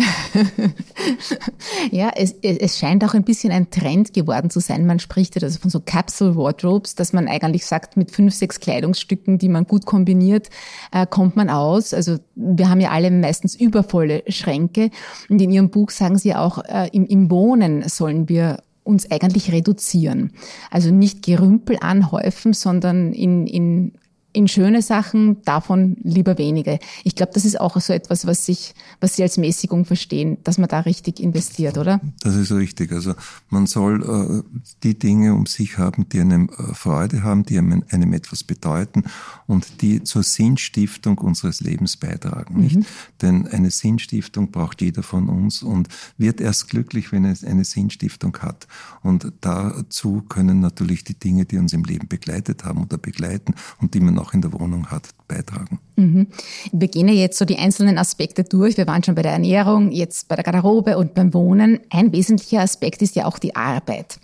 [1.90, 4.86] ja, es, es scheint auch ein bisschen ein Trend geworden zu sein.
[4.86, 8.60] Man spricht ja also von so Capsule Wardrobes, dass man eigentlich sagt, mit fünf, sechs
[8.60, 10.50] Kleidungsstücken, die man gut kombiniert,
[10.92, 11.94] äh, kommt man aus.
[11.94, 14.90] Also wir haben ja alle meistens übervolle Schränke.
[15.28, 19.50] Und in Ihrem Buch sagen Sie auch, äh, im, im Wohnen sollen wir uns eigentlich
[19.50, 20.32] reduzieren.
[20.70, 23.92] Also nicht Gerümpel anhäufen, sondern in, in
[24.34, 26.80] in schöne Sachen, davon lieber wenige.
[27.04, 30.58] Ich glaube, das ist auch so etwas, was sich, was Sie als Mäßigung verstehen, dass
[30.58, 32.00] man da richtig investiert, oder?
[32.20, 32.90] Das ist richtig.
[32.90, 33.14] Also
[33.48, 37.84] man soll äh, die Dinge um sich haben, die einem äh, Freude haben, die einem,
[37.90, 39.04] einem, etwas bedeuten
[39.46, 42.60] und die zur Sinnstiftung unseres Lebens beitragen.
[42.60, 42.76] Nicht?
[42.76, 42.86] Mhm.
[43.22, 48.36] Denn eine Sinnstiftung braucht jeder von uns und wird erst glücklich, wenn es eine Sinnstiftung
[48.38, 48.66] hat.
[49.02, 53.94] Und dazu können natürlich die Dinge, die uns im Leben begleitet haben oder begleiten und
[53.94, 55.80] die man auch in der Wohnung hat, beitragen.
[55.96, 56.28] Mhm.
[56.72, 58.76] Wir gehen jetzt so die einzelnen Aspekte durch.
[58.76, 61.80] Wir waren schon bei der Ernährung, jetzt bei der Garderobe und beim Wohnen.
[61.90, 64.18] Ein wesentlicher Aspekt ist ja auch die Arbeit.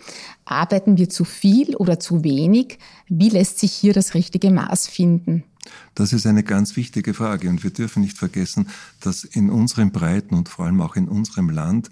[0.44, 2.78] Arbeiten wir zu viel oder zu wenig?
[3.08, 5.44] Wie lässt sich hier das richtige Maß finden?
[6.00, 10.34] Das ist eine ganz wichtige Frage und wir dürfen nicht vergessen, dass in unseren Breiten
[10.34, 11.90] und vor allem auch in unserem Land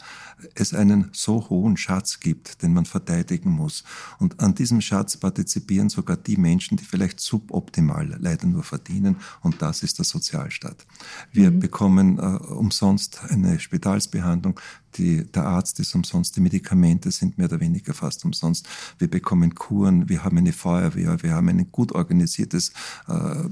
[0.54, 3.84] es einen so hohen Schatz gibt, den man verteidigen muss.
[4.18, 9.60] Und an diesem Schatz partizipieren sogar die Menschen, die vielleicht suboptimal leider nur verdienen und
[9.60, 10.86] das ist der Sozialstaat.
[11.30, 11.60] Wir mhm.
[11.60, 14.58] bekommen äh, umsonst eine Spitalsbehandlung,
[14.96, 18.66] die, der Arzt ist umsonst, die Medikamente sind mehr oder weniger fast umsonst.
[18.98, 22.72] Wir bekommen Kuren, wir haben eine Feuerwehr, wir haben ein gut organisiertes
[23.06, 23.44] äh,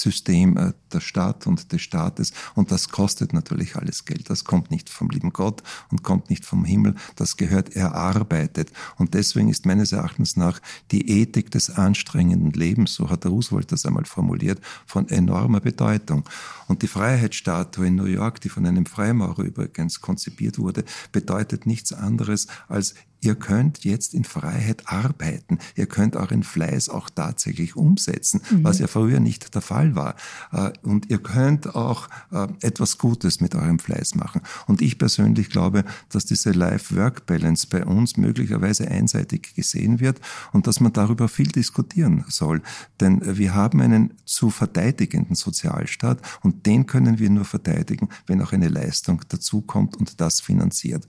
[0.00, 4.30] System äh, der Stadt und des Staates und das kostet natürlich alles Geld.
[4.30, 8.72] Das kommt nicht vom lieben Gott und kommt nicht vom Himmel, das gehört erarbeitet.
[8.96, 10.60] Und deswegen ist meines Erachtens nach
[10.90, 16.24] die Ethik des anstrengenden Lebens, so hat Roosevelt das einmal formuliert, von enormer Bedeutung.
[16.68, 21.92] Und die Freiheitsstatue in New York, die von einem Freimaurer übrigens konzipiert wurde, bedeutet nichts
[21.92, 25.58] anderes als Ihr könnt jetzt in Freiheit arbeiten.
[25.76, 28.64] Ihr könnt euren Fleiß auch tatsächlich umsetzen, mhm.
[28.64, 30.16] was ja früher nicht der Fall war.
[30.52, 34.40] Äh, und ihr könnt auch äh, etwas Gutes mit eurem Fleiß machen.
[34.66, 40.20] Und ich persönlich glaube, dass diese Life-Work-Balance bei uns möglicherweise einseitig gesehen wird
[40.52, 42.62] und dass man darüber viel diskutieren soll.
[43.00, 48.52] Denn wir haben einen zu verteidigenden Sozialstaat und den können wir nur verteidigen, wenn auch
[48.52, 51.06] eine Leistung dazukommt und das finanziert.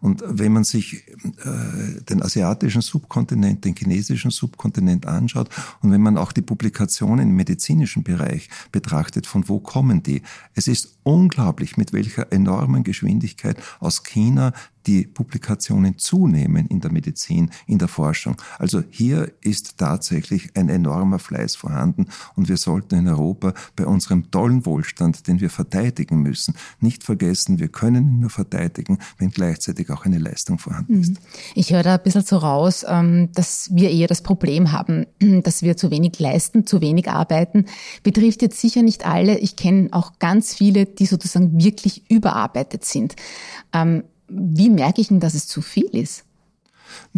[0.00, 1.06] Und wenn man sich
[1.44, 1.47] äh,
[2.08, 5.48] den asiatischen Subkontinent, den chinesischen Subkontinent anschaut
[5.80, 10.22] und wenn man auch die Publikationen im medizinischen Bereich betrachtet, von wo kommen die?
[10.54, 14.52] Es ist unglaublich, mit welcher enormen Geschwindigkeit aus China
[14.88, 18.40] die Publikationen zunehmen in der Medizin, in der Forschung.
[18.58, 24.30] Also hier ist tatsächlich ein enormer Fleiß vorhanden und wir sollten in Europa bei unserem
[24.30, 29.90] tollen Wohlstand, den wir verteidigen müssen, nicht vergessen, wir können ihn nur verteidigen, wenn gleichzeitig
[29.90, 31.10] auch eine Leistung vorhanden ist.
[31.10, 31.18] Mhm.
[31.54, 35.04] Ich höre da ein bisschen so raus, ähm, dass wir eher das Problem haben,
[35.42, 37.66] dass wir zu wenig leisten, zu wenig arbeiten.
[38.02, 39.38] Betrifft jetzt sicher nicht alle.
[39.38, 43.16] Ich kenne auch ganz viele, die sozusagen wirklich überarbeitet sind.
[44.28, 46.24] Wie merke ich denn, dass es zu viel ist?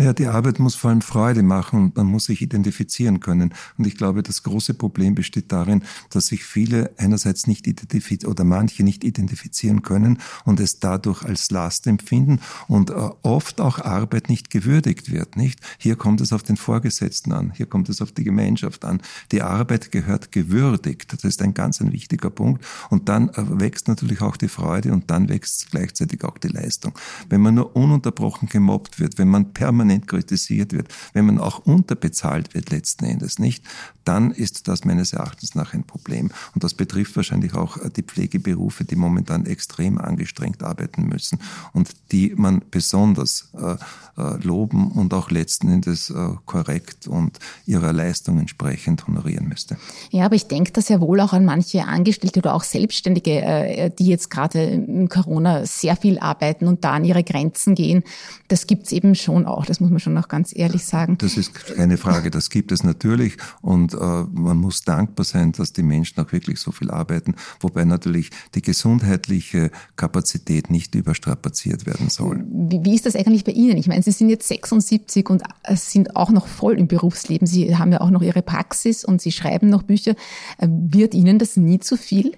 [0.00, 3.52] Naja, die Arbeit muss vor allem Freude machen und man muss sich identifizieren können.
[3.76, 8.44] Und ich glaube, das große Problem besteht darin, dass sich viele einerseits nicht identifizieren oder
[8.44, 14.30] manche nicht identifizieren können und es dadurch als Last empfinden und äh, oft auch Arbeit
[14.30, 15.60] nicht gewürdigt wird, nicht?
[15.76, 19.02] Hier kommt es auf den Vorgesetzten an, hier kommt es auf die Gemeinschaft an.
[19.32, 21.12] Die Arbeit gehört gewürdigt.
[21.12, 22.64] Das ist ein ganz ein wichtiger Punkt.
[22.88, 26.94] Und dann äh, wächst natürlich auch die Freude und dann wächst gleichzeitig auch die Leistung.
[27.28, 32.55] Wenn man nur ununterbrochen gemobbt wird, wenn man permanent kritisiert wird, wenn man auch unterbezahlt
[32.55, 33.64] wird letzten Endes nicht,
[34.05, 36.31] dann ist das meines Erachtens nach ein Problem.
[36.55, 41.38] Und das betrifft wahrscheinlich auch äh, die Pflegeberufe, die momentan extrem angestrengt arbeiten müssen
[41.72, 43.76] und die man besonders äh,
[44.20, 49.76] äh, loben und auch letzten Endes äh, korrekt und ihrer Leistung entsprechend honorieren müsste.
[50.11, 53.90] Ja, aber ich denke das ja wohl auch an manche Angestellte oder auch Selbstständige, äh,
[53.90, 58.03] die jetzt gerade in Corona sehr viel arbeiten und da an ihre Grenzen gehen.
[58.48, 61.16] Das gibt's eben schon auch, das muss man schon auch ganz ehrlich sagen.
[61.18, 65.72] Das ist keine Frage, das gibt es natürlich und äh, man muss dankbar sein, dass
[65.72, 72.09] die Menschen auch wirklich so viel arbeiten, wobei natürlich die gesundheitliche Kapazität nicht überstrapaziert werden
[72.11, 72.44] soll.
[72.50, 73.76] Wie, wie ist das eigentlich bei Ihnen?
[73.76, 77.46] Ich meine, Sie sind jetzt 76 und äh, sind auch noch voll im Berufsleben.
[77.46, 80.16] Sie haben ja auch noch Ihre Praxis und Sie schreiben noch Bücher.
[80.59, 82.33] Äh, wird Ihnen das nie zu viel?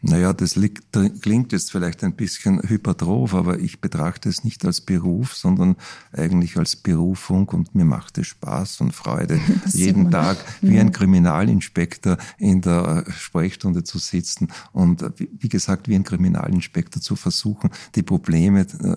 [0.00, 4.80] Naja, das liegt, klingt jetzt vielleicht ein bisschen hypertroph, aber ich betrachte es nicht als
[4.80, 5.76] Beruf, sondern
[6.12, 9.40] eigentlich als Berufung und mir macht es Spaß und Freude,
[9.72, 16.04] jeden Tag wie ein Kriminalinspektor in der Sprechstunde zu sitzen und wie gesagt, wie ein
[16.04, 18.96] Kriminalinspektor zu versuchen, die Probleme äh,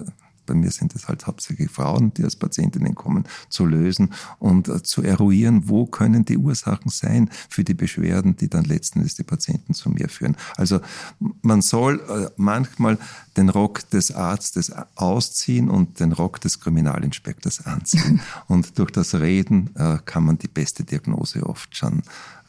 [0.51, 4.83] bei mir sind es halt hauptsächlich Frauen, die als Patientinnen kommen, zu lösen und äh,
[4.83, 9.23] zu eruieren, wo können die Ursachen sein für die Beschwerden, die dann letzten Endes die
[9.23, 10.35] Patienten zu mir führen.
[10.57, 10.81] Also
[11.41, 12.97] man soll äh, manchmal
[13.37, 18.19] den Rock des Arztes ausziehen und den Rock des Kriminalinspektors anziehen.
[18.47, 22.03] und durch das Reden äh, kann man die beste Diagnose oft schon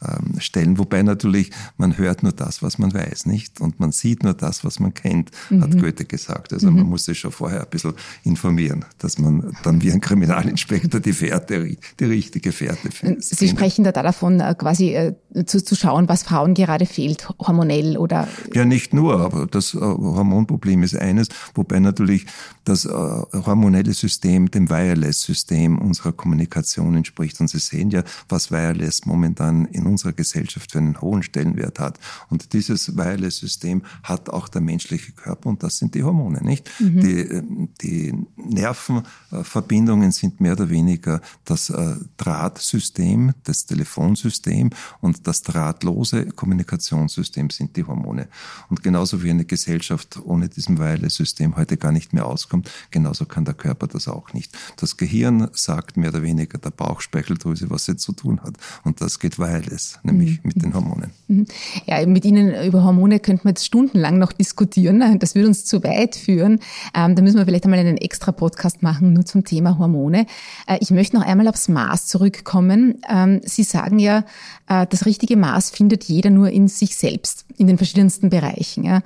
[0.07, 0.77] ähm, stellen.
[0.77, 3.61] Wobei natürlich, man hört nur das, was man weiß, nicht?
[3.61, 5.63] Und man sieht nur das, was man kennt, mhm.
[5.63, 6.53] hat Goethe gesagt.
[6.53, 6.77] Also mhm.
[6.77, 11.13] man muss sich schon vorher ein bisschen informieren, dass man dann wie ein Kriminalinspektor die
[11.13, 13.23] Fährte, die richtige Fährte findet.
[13.23, 15.13] Sie sprechen da davon, äh, quasi äh,
[15.45, 18.27] zu, zu schauen, was Frauen gerade fehlt, hormonell oder?
[18.53, 22.25] Ja, nicht nur, aber das äh, Hormonproblem ist eines, wobei natürlich
[22.65, 27.39] das hormonelle System dem Wireless-System unserer Kommunikation entspricht.
[27.41, 31.99] Und Sie sehen ja, was Wireless momentan in unserer Gesellschaft für einen hohen Stellenwert hat.
[32.29, 36.69] Und dieses Wireless-System hat auch der menschliche Körper und das sind die Hormone, nicht?
[36.79, 37.01] Mhm.
[37.01, 37.43] Die, äh,
[37.81, 47.49] die Nervenverbindungen sind mehr oder weniger das äh, Drahtsystem, das Telefonsystem und das drahtlose Kommunikationssystem
[47.49, 48.27] sind die Hormone.
[48.69, 53.45] Und genauso wie eine Gesellschaft ohne diesem Wireless-System heute gar nicht mehr auskommt, genauso kann
[53.45, 54.57] der Körper das auch nicht.
[54.77, 58.55] Das Gehirn sagt mehr oder weniger der Bauchspeicheldrüse, was sie zu tun hat.
[58.83, 60.39] Und das geht wireless ist, nämlich mhm.
[60.43, 61.11] mit den Hormonen.
[61.27, 61.45] Mhm.
[61.85, 65.03] Ja, mit Ihnen über Hormone könnte man jetzt stundenlang noch diskutieren.
[65.23, 66.59] Das würde uns zu weit führen.
[66.93, 70.25] Ähm, da müssen wir vielleicht einmal einen extra Podcast machen, nur zum Thema Hormone.
[70.67, 73.01] Äh, ich möchte noch einmal aufs Maß zurückkommen.
[73.09, 74.25] Ähm, Sie sagen ja,
[74.67, 78.83] äh, das richtige Maß findet jeder nur in sich selbst, in den verschiedensten Bereichen.
[78.83, 79.01] Ja.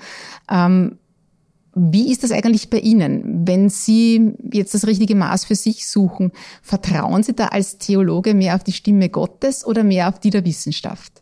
[0.50, 0.98] Ähm,
[1.78, 6.32] wie ist das eigentlich bei Ihnen, wenn Sie jetzt das richtige Maß für sich suchen?
[6.62, 10.44] Vertrauen Sie da als Theologe mehr auf die Stimme Gottes oder mehr auf die der
[10.44, 11.22] Wissenschaft?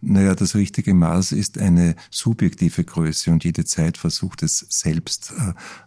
[0.00, 5.32] Naja, das richtige Maß ist eine subjektive Größe und jede Zeit versucht es selbst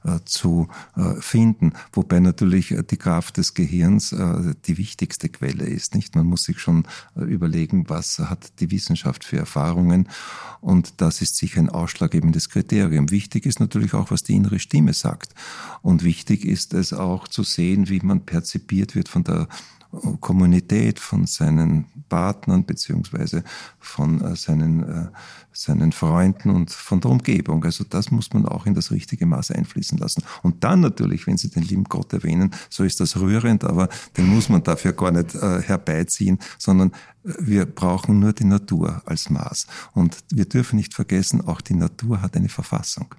[0.04, 5.64] äh, äh, zu äh, finden, wobei natürlich die Kraft des Gehirns äh, die wichtigste Quelle
[5.64, 5.96] ist.
[5.96, 10.10] Nicht, man muss sich schon äh, überlegen, was hat die Wissenschaft für Erfahrungen
[10.60, 13.12] und das ist sicher ein ausschlaggebendes Kriterium.
[13.12, 15.34] Wichtig ist natürlich auch, was die innere Stimme sagt
[15.82, 19.48] und wichtig ist es auch zu sehen, wie man perzipiert wird von der
[20.20, 23.44] Kommunität, von seinen Partnern beziehungsweise
[23.80, 25.08] von äh, seinen, äh,
[25.52, 27.64] seinen Freunden und von der Umgebung.
[27.66, 30.24] Also das muss man auch in das richtige Maß einfließen lassen.
[30.44, 34.28] Und dann natürlich, wenn Sie den lieben Gott erwähnen, so ist das rührend, aber den
[34.28, 36.92] muss man dafür gar nicht äh, herbeiziehen, sondern
[37.26, 39.68] äh, wir brauchen nur die Natur als Maß.
[39.94, 43.14] Und wir dürfen nicht vergessen, auch die Natur hat eine Verfassung.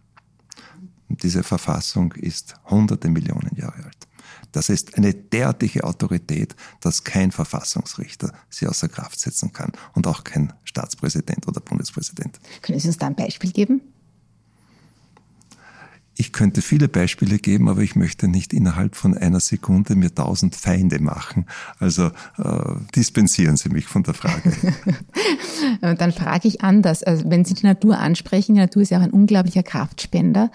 [1.08, 4.08] Und diese Verfassung ist hunderte Millionen Jahre alt.
[4.52, 10.24] Das ist eine derartige Autorität, dass kein Verfassungsrichter sie außer Kraft setzen kann und auch
[10.24, 12.38] kein Staatspräsident oder Bundespräsident.
[12.60, 13.80] Können Sie uns da ein Beispiel geben?
[16.14, 20.54] Ich könnte viele Beispiele geben, aber ich möchte nicht innerhalb von einer Sekunde mir tausend
[20.54, 21.46] Feinde machen.
[21.78, 24.52] Also äh, dispensieren Sie mich von der Frage.
[25.80, 27.02] Dann frage ich anders.
[27.02, 30.50] Also, wenn Sie die Natur ansprechen, die Natur ist ja auch ein unglaublicher Kraftspender.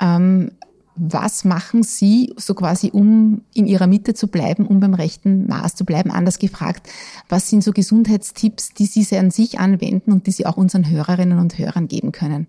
[0.00, 0.52] Ähm,
[0.94, 5.74] Was machen Sie so quasi, um in Ihrer Mitte zu bleiben, um beim rechten Maß
[5.74, 6.10] zu bleiben?
[6.10, 6.88] Anders gefragt,
[7.28, 11.38] was sind so Gesundheitstipps, die Sie an sich anwenden und die Sie auch unseren Hörerinnen
[11.38, 12.46] und Hörern geben können?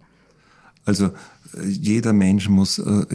[0.85, 1.11] Also
[1.61, 3.05] jeder Mensch muss äh,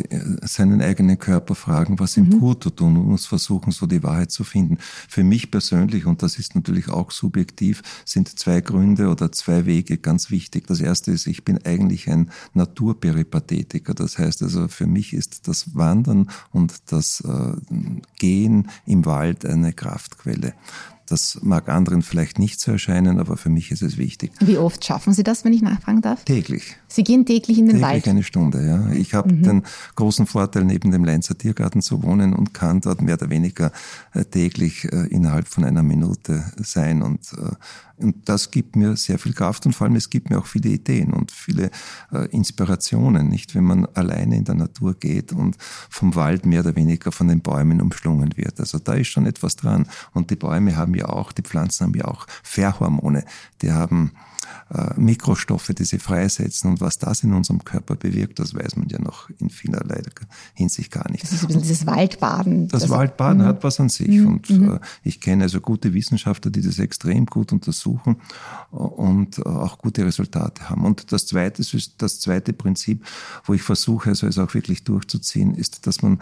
[0.42, 2.40] seinen eigenen Körper fragen, was ihm mhm.
[2.40, 4.78] gut tut und muss versuchen, so die Wahrheit zu finden.
[5.08, 9.98] Für mich persönlich, und das ist natürlich auch subjektiv, sind zwei Gründe oder zwei Wege
[9.98, 10.66] ganz wichtig.
[10.66, 13.94] Das erste ist, ich bin eigentlich ein Naturperipathetiker.
[13.94, 17.52] Das heißt also, für mich ist das Wandern und das äh,
[18.18, 20.54] Gehen im Wald eine Kraftquelle.
[21.08, 24.32] Das mag anderen vielleicht nicht so erscheinen, aber für mich ist es wichtig.
[24.40, 26.24] Wie oft schaffen Sie das, wenn ich nachfragen darf?
[26.24, 26.76] Täglich.
[26.86, 28.04] Sie gehen täglich in den täglich Wald?
[28.04, 28.90] Täglich eine Stunde, ja.
[28.92, 29.42] Ich habe mhm.
[29.42, 29.62] den
[29.94, 33.72] großen Vorteil, neben dem Leinzer Tiergarten zu wohnen und kann dort mehr oder weniger
[34.12, 37.02] äh, täglich äh, innerhalb von einer Minute sein.
[37.02, 37.54] Und, äh,
[37.98, 40.70] und das gibt mir sehr viel Kraft und vor allem es gibt mir auch viele
[40.70, 41.70] Ideen und viele
[42.30, 43.54] Inspirationen, nicht?
[43.54, 45.56] Wenn man alleine in der Natur geht und
[45.90, 48.60] vom Wald mehr oder weniger von den Bäumen umschlungen wird.
[48.60, 49.86] Also da ist schon etwas dran.
[50.12, 53.24] Und die Bäume haben ja auch, die Pflanzen haben ja auch Fährhormone.
[53.62, 54.18] Die haben äh,
[54.96, 59.00] Mikrostoffe, die sie freisetzen und was das in unserem Körper bewirkt, das weiß man ja
[59.00, 60.02] noch in vielerlei
[60.54, 61.24] Hinsicht gar nicht.
[61.24, 62.68] Das ist ein bisschen dieses Waldbaden.
[62.68, 64.26] Das, das Waldbaden hat was an sich mhm.
[64.26, 64.74] und mhm.
[64.74, 68.16] äh, ich kenne also gute Wissenschaftler, die das extrem gut untersuchen
[68.70, 70.84] und auch gute Resultate haben.
[70.84, 71.62] Und das zweite,
[71.98, 73.04] das zweite Prinzip,
[73.44, 76.20] wo ich versuche, also es auch wirklich durchzuziehen, ist, dass man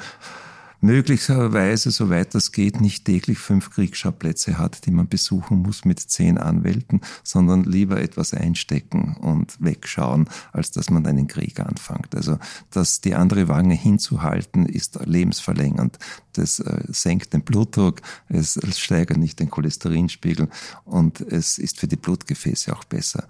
[0.87, 6.38] möglicherweise, soweit das geht, nicht täglich fünf Kriegsschauplätze hat, die man besuchen muss mit zehn
[6.38, 12.14] Anwälten, sondern lieber etwas einstecken und wegschauen, als dass man einen Krieg anfängt.
[12.14, 12.38] Also,
[12.70, 15.99] dass die andere Wange hinzuhalten, ist lebensverlängernd.
[16.35, 20.49] Das äh, senkt den Blutdruck, es steigert nicht den Cholesterinspiegel
[20.85, 23.25] und es ist für die Blutgefäße auch besser.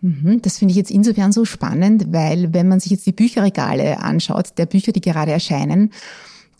[0.00, 4.00] Mhm, das finde ich jetzt insofern so spannend, weil wenn man sich jetzt die Bücherregale
[4.00, 5.90] anschaut, der Bücher, die gerade erscheinen,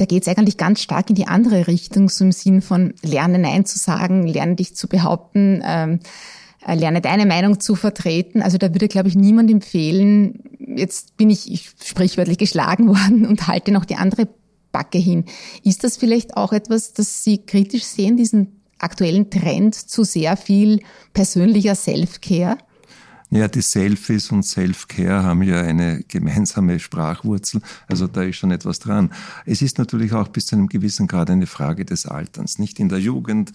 [0.02, 3.38] da geht es eigentlich ganz stark in die andere Richtung, so im Sinn von lerne
[3.38, 6.00] Nein zu sagen, lerne dich zu behaupten, ähm,
[6.66, 8.42] äh, lerne deine Meinung zu vertreten.
[8.42, 13.46] Also da würde, glaube ich, niemand empfehlen, jetzt bin ich, ich sprichwörtlich geschlagen worden und
[13.46, 14.26] halte noch die andere
[14.72, 15.26] Backe hin.
[15.62, 20.80] Ist das vielleicht auch etwas, das Sie kritisch sehen, diesen aktuellen Trend zu sehr viel
[21.12, 22.58] persönlicher Self-Care?
[23.34, 28.78] Ja, die Selfies und Self-Care haben ja eine gemeinsame Sprachwurzel, also da ist schon etwas
[28.78, 29.10] dran.
[29.46, 32.58] Es ist natürlich auch bis zu einem gewissen Grad eine Frage des Alterns.
[32.58, 33.52] Nicht in der Jugend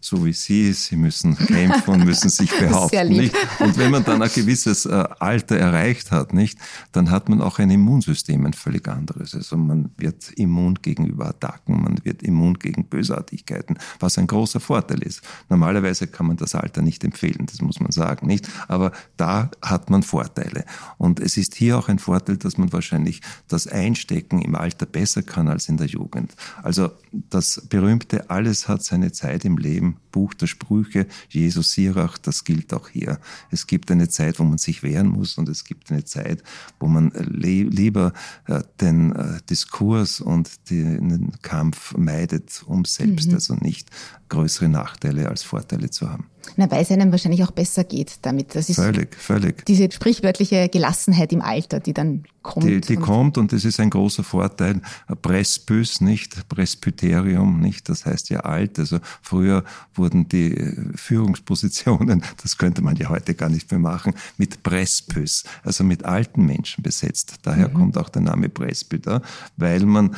[0.00, 0.72] so wie Sie.
[0.72, 3.08] Sie müssen kämpfen und müssen sich behaupten.
[3.08, 3.34] Nicht?
[3.60, 6.58] Und wenn man dann ein gewisses äh, Alter erreicht hat, nicht,
[6.92, 9.34] dann hat man auch ein Immunsystem, ein völlig anderes.
[9.34, 15.02] Also man wird immun gegenüber Attacken, man wird immun gegen Bösartigkeiten, was ein großer Vorteil
[15.02, 15.22] ist.
[15.48, 18.48] Normalerweise kann man das Alter nicht empfehlen, das muss man sagen, nicht?
[18.68, 20.64] Aber da hat man Vorteile.
[20.98, 25.22] Und es ist hier auch ein Vorteil, dass man wahrscheinlich das Einstecken im Alter besser
[25.22, 26.34] kann als in der Jugend.
[26.62, 32.44] Also das berühmte Alles hat seine Zeit im Leben Buch der Sprüche, Jesus Sirach, das
[32.44, 33.20] gilt auch hier.
[33.50, 36.42] Es gibt eine Zeit, wo man sich wehren muss und es gibt eine Zeit,
[36.78, 38.12] wo man le lieber
[38.46, 43.34] äh, den äh, Diskurs und den Kampf meidet, um selbst mhm.
[43.34, 43.90] also nicht
[44.30, 46.24] größere Nachteile als Vorteile zu haben.
[46.56, 48.54] Na, weil es einem wahrscheinlich auch besser geht damit.
[48.54, 49.64] Das ist völlig, völlig.
[49.66, 52.66] Diese sprichwörtliche Gelassenheit im Alter, die dann kommt.
[52.66, 54.80] Die, die und kommt und das ist ein großer Vorteil.
[55.20, 58.78] Prespys, nicht Presbyterium, nicht, das heißt ja alt.
[58.78, 59.64] Also früher
[59.94, 65.84] wurden die Führungspositionen, das könnte man ja heute gar nicht mehr machen, mit Prespys, also
[65.84, 67.34] mit alten Menschen besetzt.
[67.42, 67.74] Daher mhm.
[67.74, 69.22] kommt auch der Name Presbyter,
[69.56, 70.16] weil man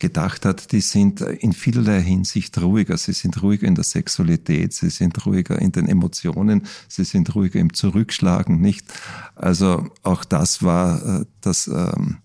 [0.00, 2.96] gedacht hat, die sind in vielerlei Hinsicht ruhiger.
[2.96, 7.60] Sie sind ruhiger in der Sexualität, sie sind ruhiger in den Emotionen, sie sind ruhiger
[7.60, 8.86] im Zurückschlagen, nicht?
[9.34, 12.18] Also auch das war äh, das, ähm,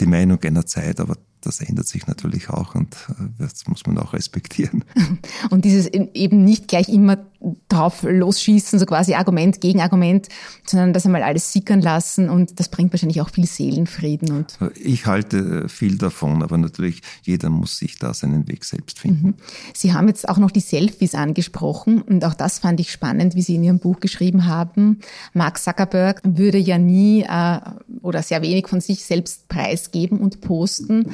[0.00, 3.98] die Meinung einer Zeit, aber das ändert sich natürlich auch und äh, das muss man
[3.98, 4.84] auch respektieren.
[5.50, 7.18] Und dieses eben nicht gleich immer
[7.68, 10.28] drauf losschießen, so quasi Argument gegen Argument,
[10.66, 14.32] sondern das einmal alles sickern lassen und das bringt wahrscheinlich auch viel Seelenfrieden.
[14.32, 19.28] Und ich halte viel davon, aber natürlich jeder muss sich da seinen Weg selbst finden.
[19.28, 19.34] Mhm.
[19.74, 23.42] Sie haben jetzt auch noch die Selfies angesprochen und auch das fand ich spannend, wie
[23.42, 25.00] Sie in Ihrem Buch geschrieben haben.
[25.32, 27.60] Mark Zuckerberg würde ja nie äh,
[28.02, 31.12] oder sehr wenig von sich selbst preisgeben und posten.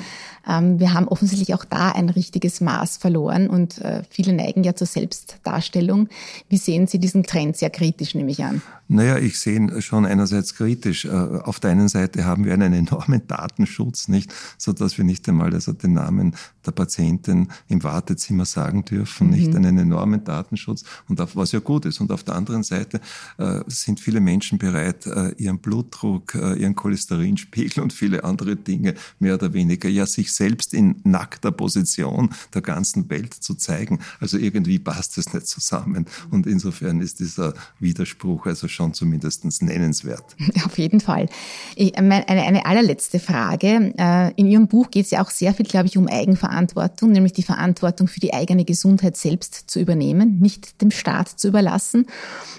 [0.48, 4.74] Ähm, wir haben offensichtlich auch da ein richtiges Maß verloren und äh, viele neigen ja
[4.74, 6.08] zur Selbstdarstellung.
[6.48, 8.62] Wie sehen Sie diesen Trend sehr kritisch, nehme ich an?
[8.92, 11.04] Naja, ich sehe ihn schon einerseits kritisch.
[11.04, 15.28] Äh, auf der einen Seite haben wir einen enormen Datenschutz, nicht, so dass wir nicht
[15.28, 16.34] einmal also den Namen
[16.66, 19.32] der Patientin im Wartezimmer sagen dürfen, mhm.
[19.32, 22.00] nicht einen enormen Datenschutz und auf, was ja gut ist.
[22.00, 23.00] Und auf der anderen Seite
[23.38, 28.94] äh, sind viele Menschen bereit, äh, ihren Blutdruck, äh, ihren Cholesterinspiegel und viele andere Dinge
[29.20, 34.00] mehr oder weniger ja sich selbst in nackter Position der ganzen Welt zu zeigen.
[34.18, 35.99] Also irgendwie passt es nicht zusammen.
[36.30, 40.36] Und insofern ist dieser Widerspruch also schon zumindest nennenswert.
[40.64, 41.28] Auf jeden Fall.
[41.76, 43.94] Ich, eine, eine allerletzte Frage.
[43.96, 47.32] Äh, in Ihrem Buch geht es ja auch sehr viel, glaube ich, um Eigenverantwortung, nämlich
[47.32, 52.06] die Verantwortung für die eigene Gesundheit selbst zu übernehmen, nicht dem Staat zu überlassen.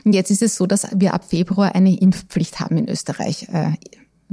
[0.04, 3.48] Und jetzt ist es so, dass wir ab Februar eine Impfpflicht haben in Österreich.
[3.50, 3.74] Äh,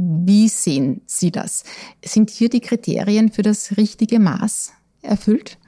[0.00, 1.64] wie sehen Sie das?
[2.04, 5.58] Sind hier die Kriterien für das richtige Maß erfüllt?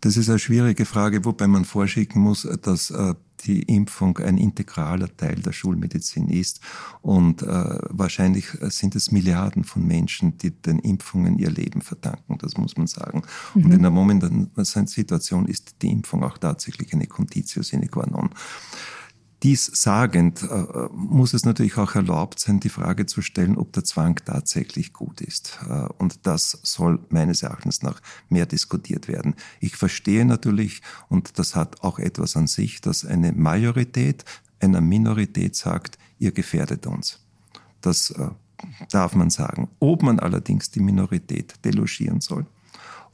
[0.00, 5.14] Das ist eine schwierige Frage, wobei man vorschicken muss, dass äh, die Impfung ein integraler
[5.16, 6.60] Teil der Schulmedizin ist.
[7.02, 12.56] Und äh, wahrscheinlich sind es Milliarden von Menschen, die den Impfungen ihr Leben verdanken, das
[12.56, 13.22] muss man sagen.
[13.54, 13.64] Mhm.
[13.64, 14.50] Und in der momentanen
[14.86, 18.30] Situation ist die Impfung auch tatsächlich eine Conditio sine qua non.
[19.42, 23.84] Dies sagend äh, muss es natürlich auch erlaubt sein, die Frage zu stellen, ob der
[23.84, 25.58] Zwang tatsächlich gut ist.
[25.66, 29.34] Äh, und das soll meines Erachtens nach mehr diskutiert werden.
[29.60, 34.24] Ich verstehe natürlich, und das hat auch etwas an sich, dass eine Majorität
[34.60, 37.20] einer Minorität sagt, ihr gefährdet uns.
[37.80, 38.28] Das äh,
[38.90, 39.68] darf man sagen.
[39.80, 42.46] Ob man allerdings die Minorität delogieren soll,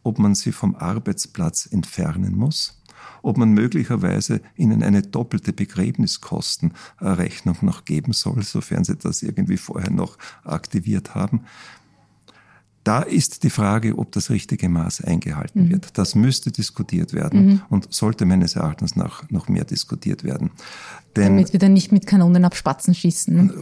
[0.02, 2.75] ob man sie vom Arbeitsplatz entfernen muss,
[3.26, 9.90] ob man möglicherweise ihnen eine doppelte Begräbniskostenrechnung noch geben soll, sofern sie das irgendwie vorher
[9.90, 11.40] noch aktiviert haben.
[12.84, 15.70] Da ist die Frage, ob das richtige Maß eingehalten mhm.
[15.70, 15.98] wird.
[15.98, 17.62] Das müsste diskutiert werden mhm.
[17.68, 20.52] und sollte meines Erachtens nach noch mehr diskutiert werden.
[21.16, 23.34] Denn, Damit wir dann nicht mit Kanonen auf Spatzen schießen.
[23.34, 23.54] Ne?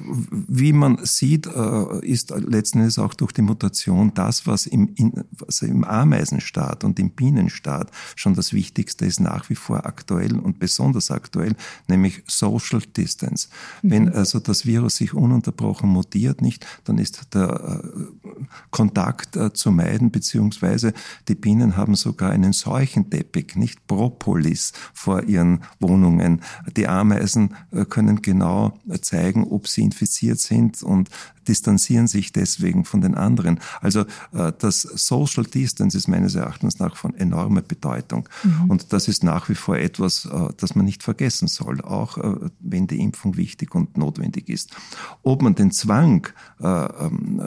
[0.48, 4.92] Wie man sieht, äh, ist letzten Endes auch durch die Mutation das, was im,
[5.30, 10.58] was im Ameisenstaat und im Bienenstaat schon das Wichtigste ist, nach wie vor aktuell und
[10.58, 11.54] besonders aktuell,
[11.86, 13.48] nämlich Social Distance.
[13.82, 13.90] Mhm.
[13.90, 18.28] Wenn also das Virus sich ununterbrochen mutiert, nicht, dann ist der äh,
[18.70, 20.92] Kontakt äh, zu meiden, beziehungsweise
[21.28, 26.40] die Bienen haben sogar einen Seuchenteppich, nicht Propolis vor ihren Wohnungen.
[26.76, 31.10] Die Ameisen äh, können genau zeigen, ob sie infiziert sind und
[31.48, 33.60] distanzieren sich deswegen von den anderen.
[33.80, 34.00] Also
[34.32, 38.28] äh, das Social Distance ist meines Erachtens nach von enormer Bedeutung.
[38.42, 38.70] Mhm.
[38.70, 42.18] Und das ist nach wie vor etwas, äh, das man nicht vergessen soll, auch
[42.60, 44.74] wenn die Impfung wichtig und notwendig ist.
[45.22, 46.28] Ob man den Zwang
[46.60, 47.40] ähm,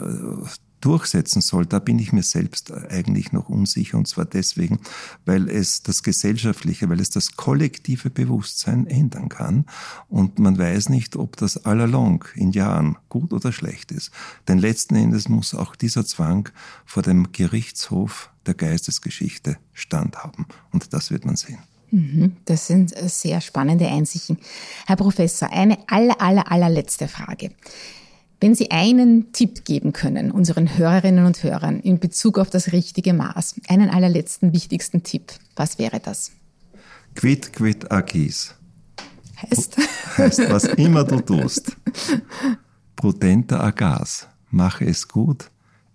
[0.80, 3.98] durchsetzen soll, da bin ich mir selbst eigentlich noch unsicher.
[3.98, 4.80] Und zwar deswegen,
[5.24, 9.66] weil es das gesellschaftliche, weil es das kollektive Bewusstsein ändern kann.
[10.08, 14.10] Und man weiß nicht, ob das allalong in Jahren gut oder schlecht ist.
[14.46, 16.48] Denn letzten Endes muss auch dieser Zwang
[16.84, 20.46] vor dem Gerichtshof der Geistesgeschichte standhaben.
[20.72, 21.58] Und das wird man sehen.
[21.90, 24.38] Mhm, das sind sehr spannende Einsichten.
[24.86, 27.50] Herr Professor, eine aller, aller, allerletzte Frage.
[28.40, 33.12] Wenn Sie einen Tipp geben können unseren Hörerinnen und Hörern in Bezug auf das richtige
[33.12, 36.30] Maß, einen allerletzten wichtigsten Tipp, was wäre das?
[37.16, 38.54] Quid quid agis.
[39.42, 39.76] Heißt?
[40.18, 41.76] Heißt, was immer du tust.
[42.94, 44.28] Prudenter agas.
[44.50, 45.50] Mache es gut.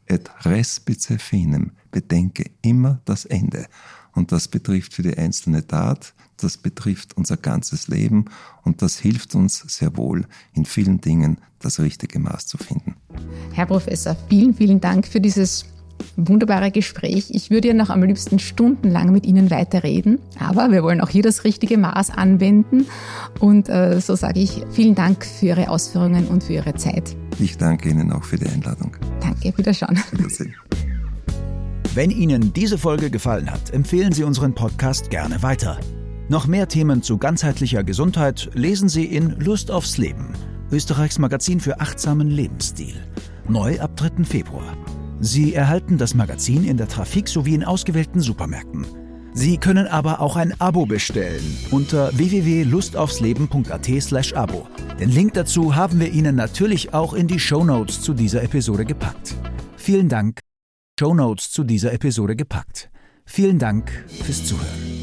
[0.06, 1.72] Et respice finem.
[1.91, 3.68] Bedenke immer das Ende.
[4.14, 6.14] Und das betrifft für die einzelne Tat,
[6.44, 8.26] das betrifft unser ganzes Leben
[8.64, 12.96] und das hilft uns sehr wohl in vielen Dingen das richtige Maß zu finden.
[13.54, 15.66] Herr Professor, vielen, vielen Dank für dieses
[16.16, 17.28] wunderbare Gespräch.
[17.30, 21.24] Ich würde ja noch am liebsten stundenlang mit Ihnen weiterreden, aber wir wollen auch hier
[21.24, 22.86] das richtige Maß anwenden.
[23.39, 27.16] Und äh, so sage ich vielen Dank für Ihre Ausführungen und für Ihre Zeit.
[27.39, 28.96] Ich danke Ihnen auch für die Einladung.
[29.22, 30.00] Danke, Wiederschauen.
[30.12, 30.56] Wiedersehen.
[31.96, 35.80] Wenn Ihnen diese Folge gefallen hat, empfehlen Sie unseren Podcast gerne weiter.
[36.30, 40.32] Noch mehr Themen zu ganzheitlicher Gesundheit lesen Sie in Lust aufs Leben,
[40.71, 42.95] Österreichs Magazin für achtsamen Lebensstil.
[43.47, 44.24] Neu ab 3.
[44.24, 44.78] Februar.
[45.19, 48.86] Sie erhalten das Magazin in der Trafik sowie in ausgewählten Supermärkten.
[49.34, 54.67] Sie können aber auch ein Abo bestellen unter www.lustaufsleben.at/abo.
[54.99, 59.36] Den Link dazu haben wir Ihnen natürlich auch in die Show zu dieser Episode gepackt.
[59.76, 60.39] Vielen Dank
[60.99, 62.91] Show Notes zu dieser Episode gepackt.
[63.26, 65.03] Vielen Dank fürs Zuhören.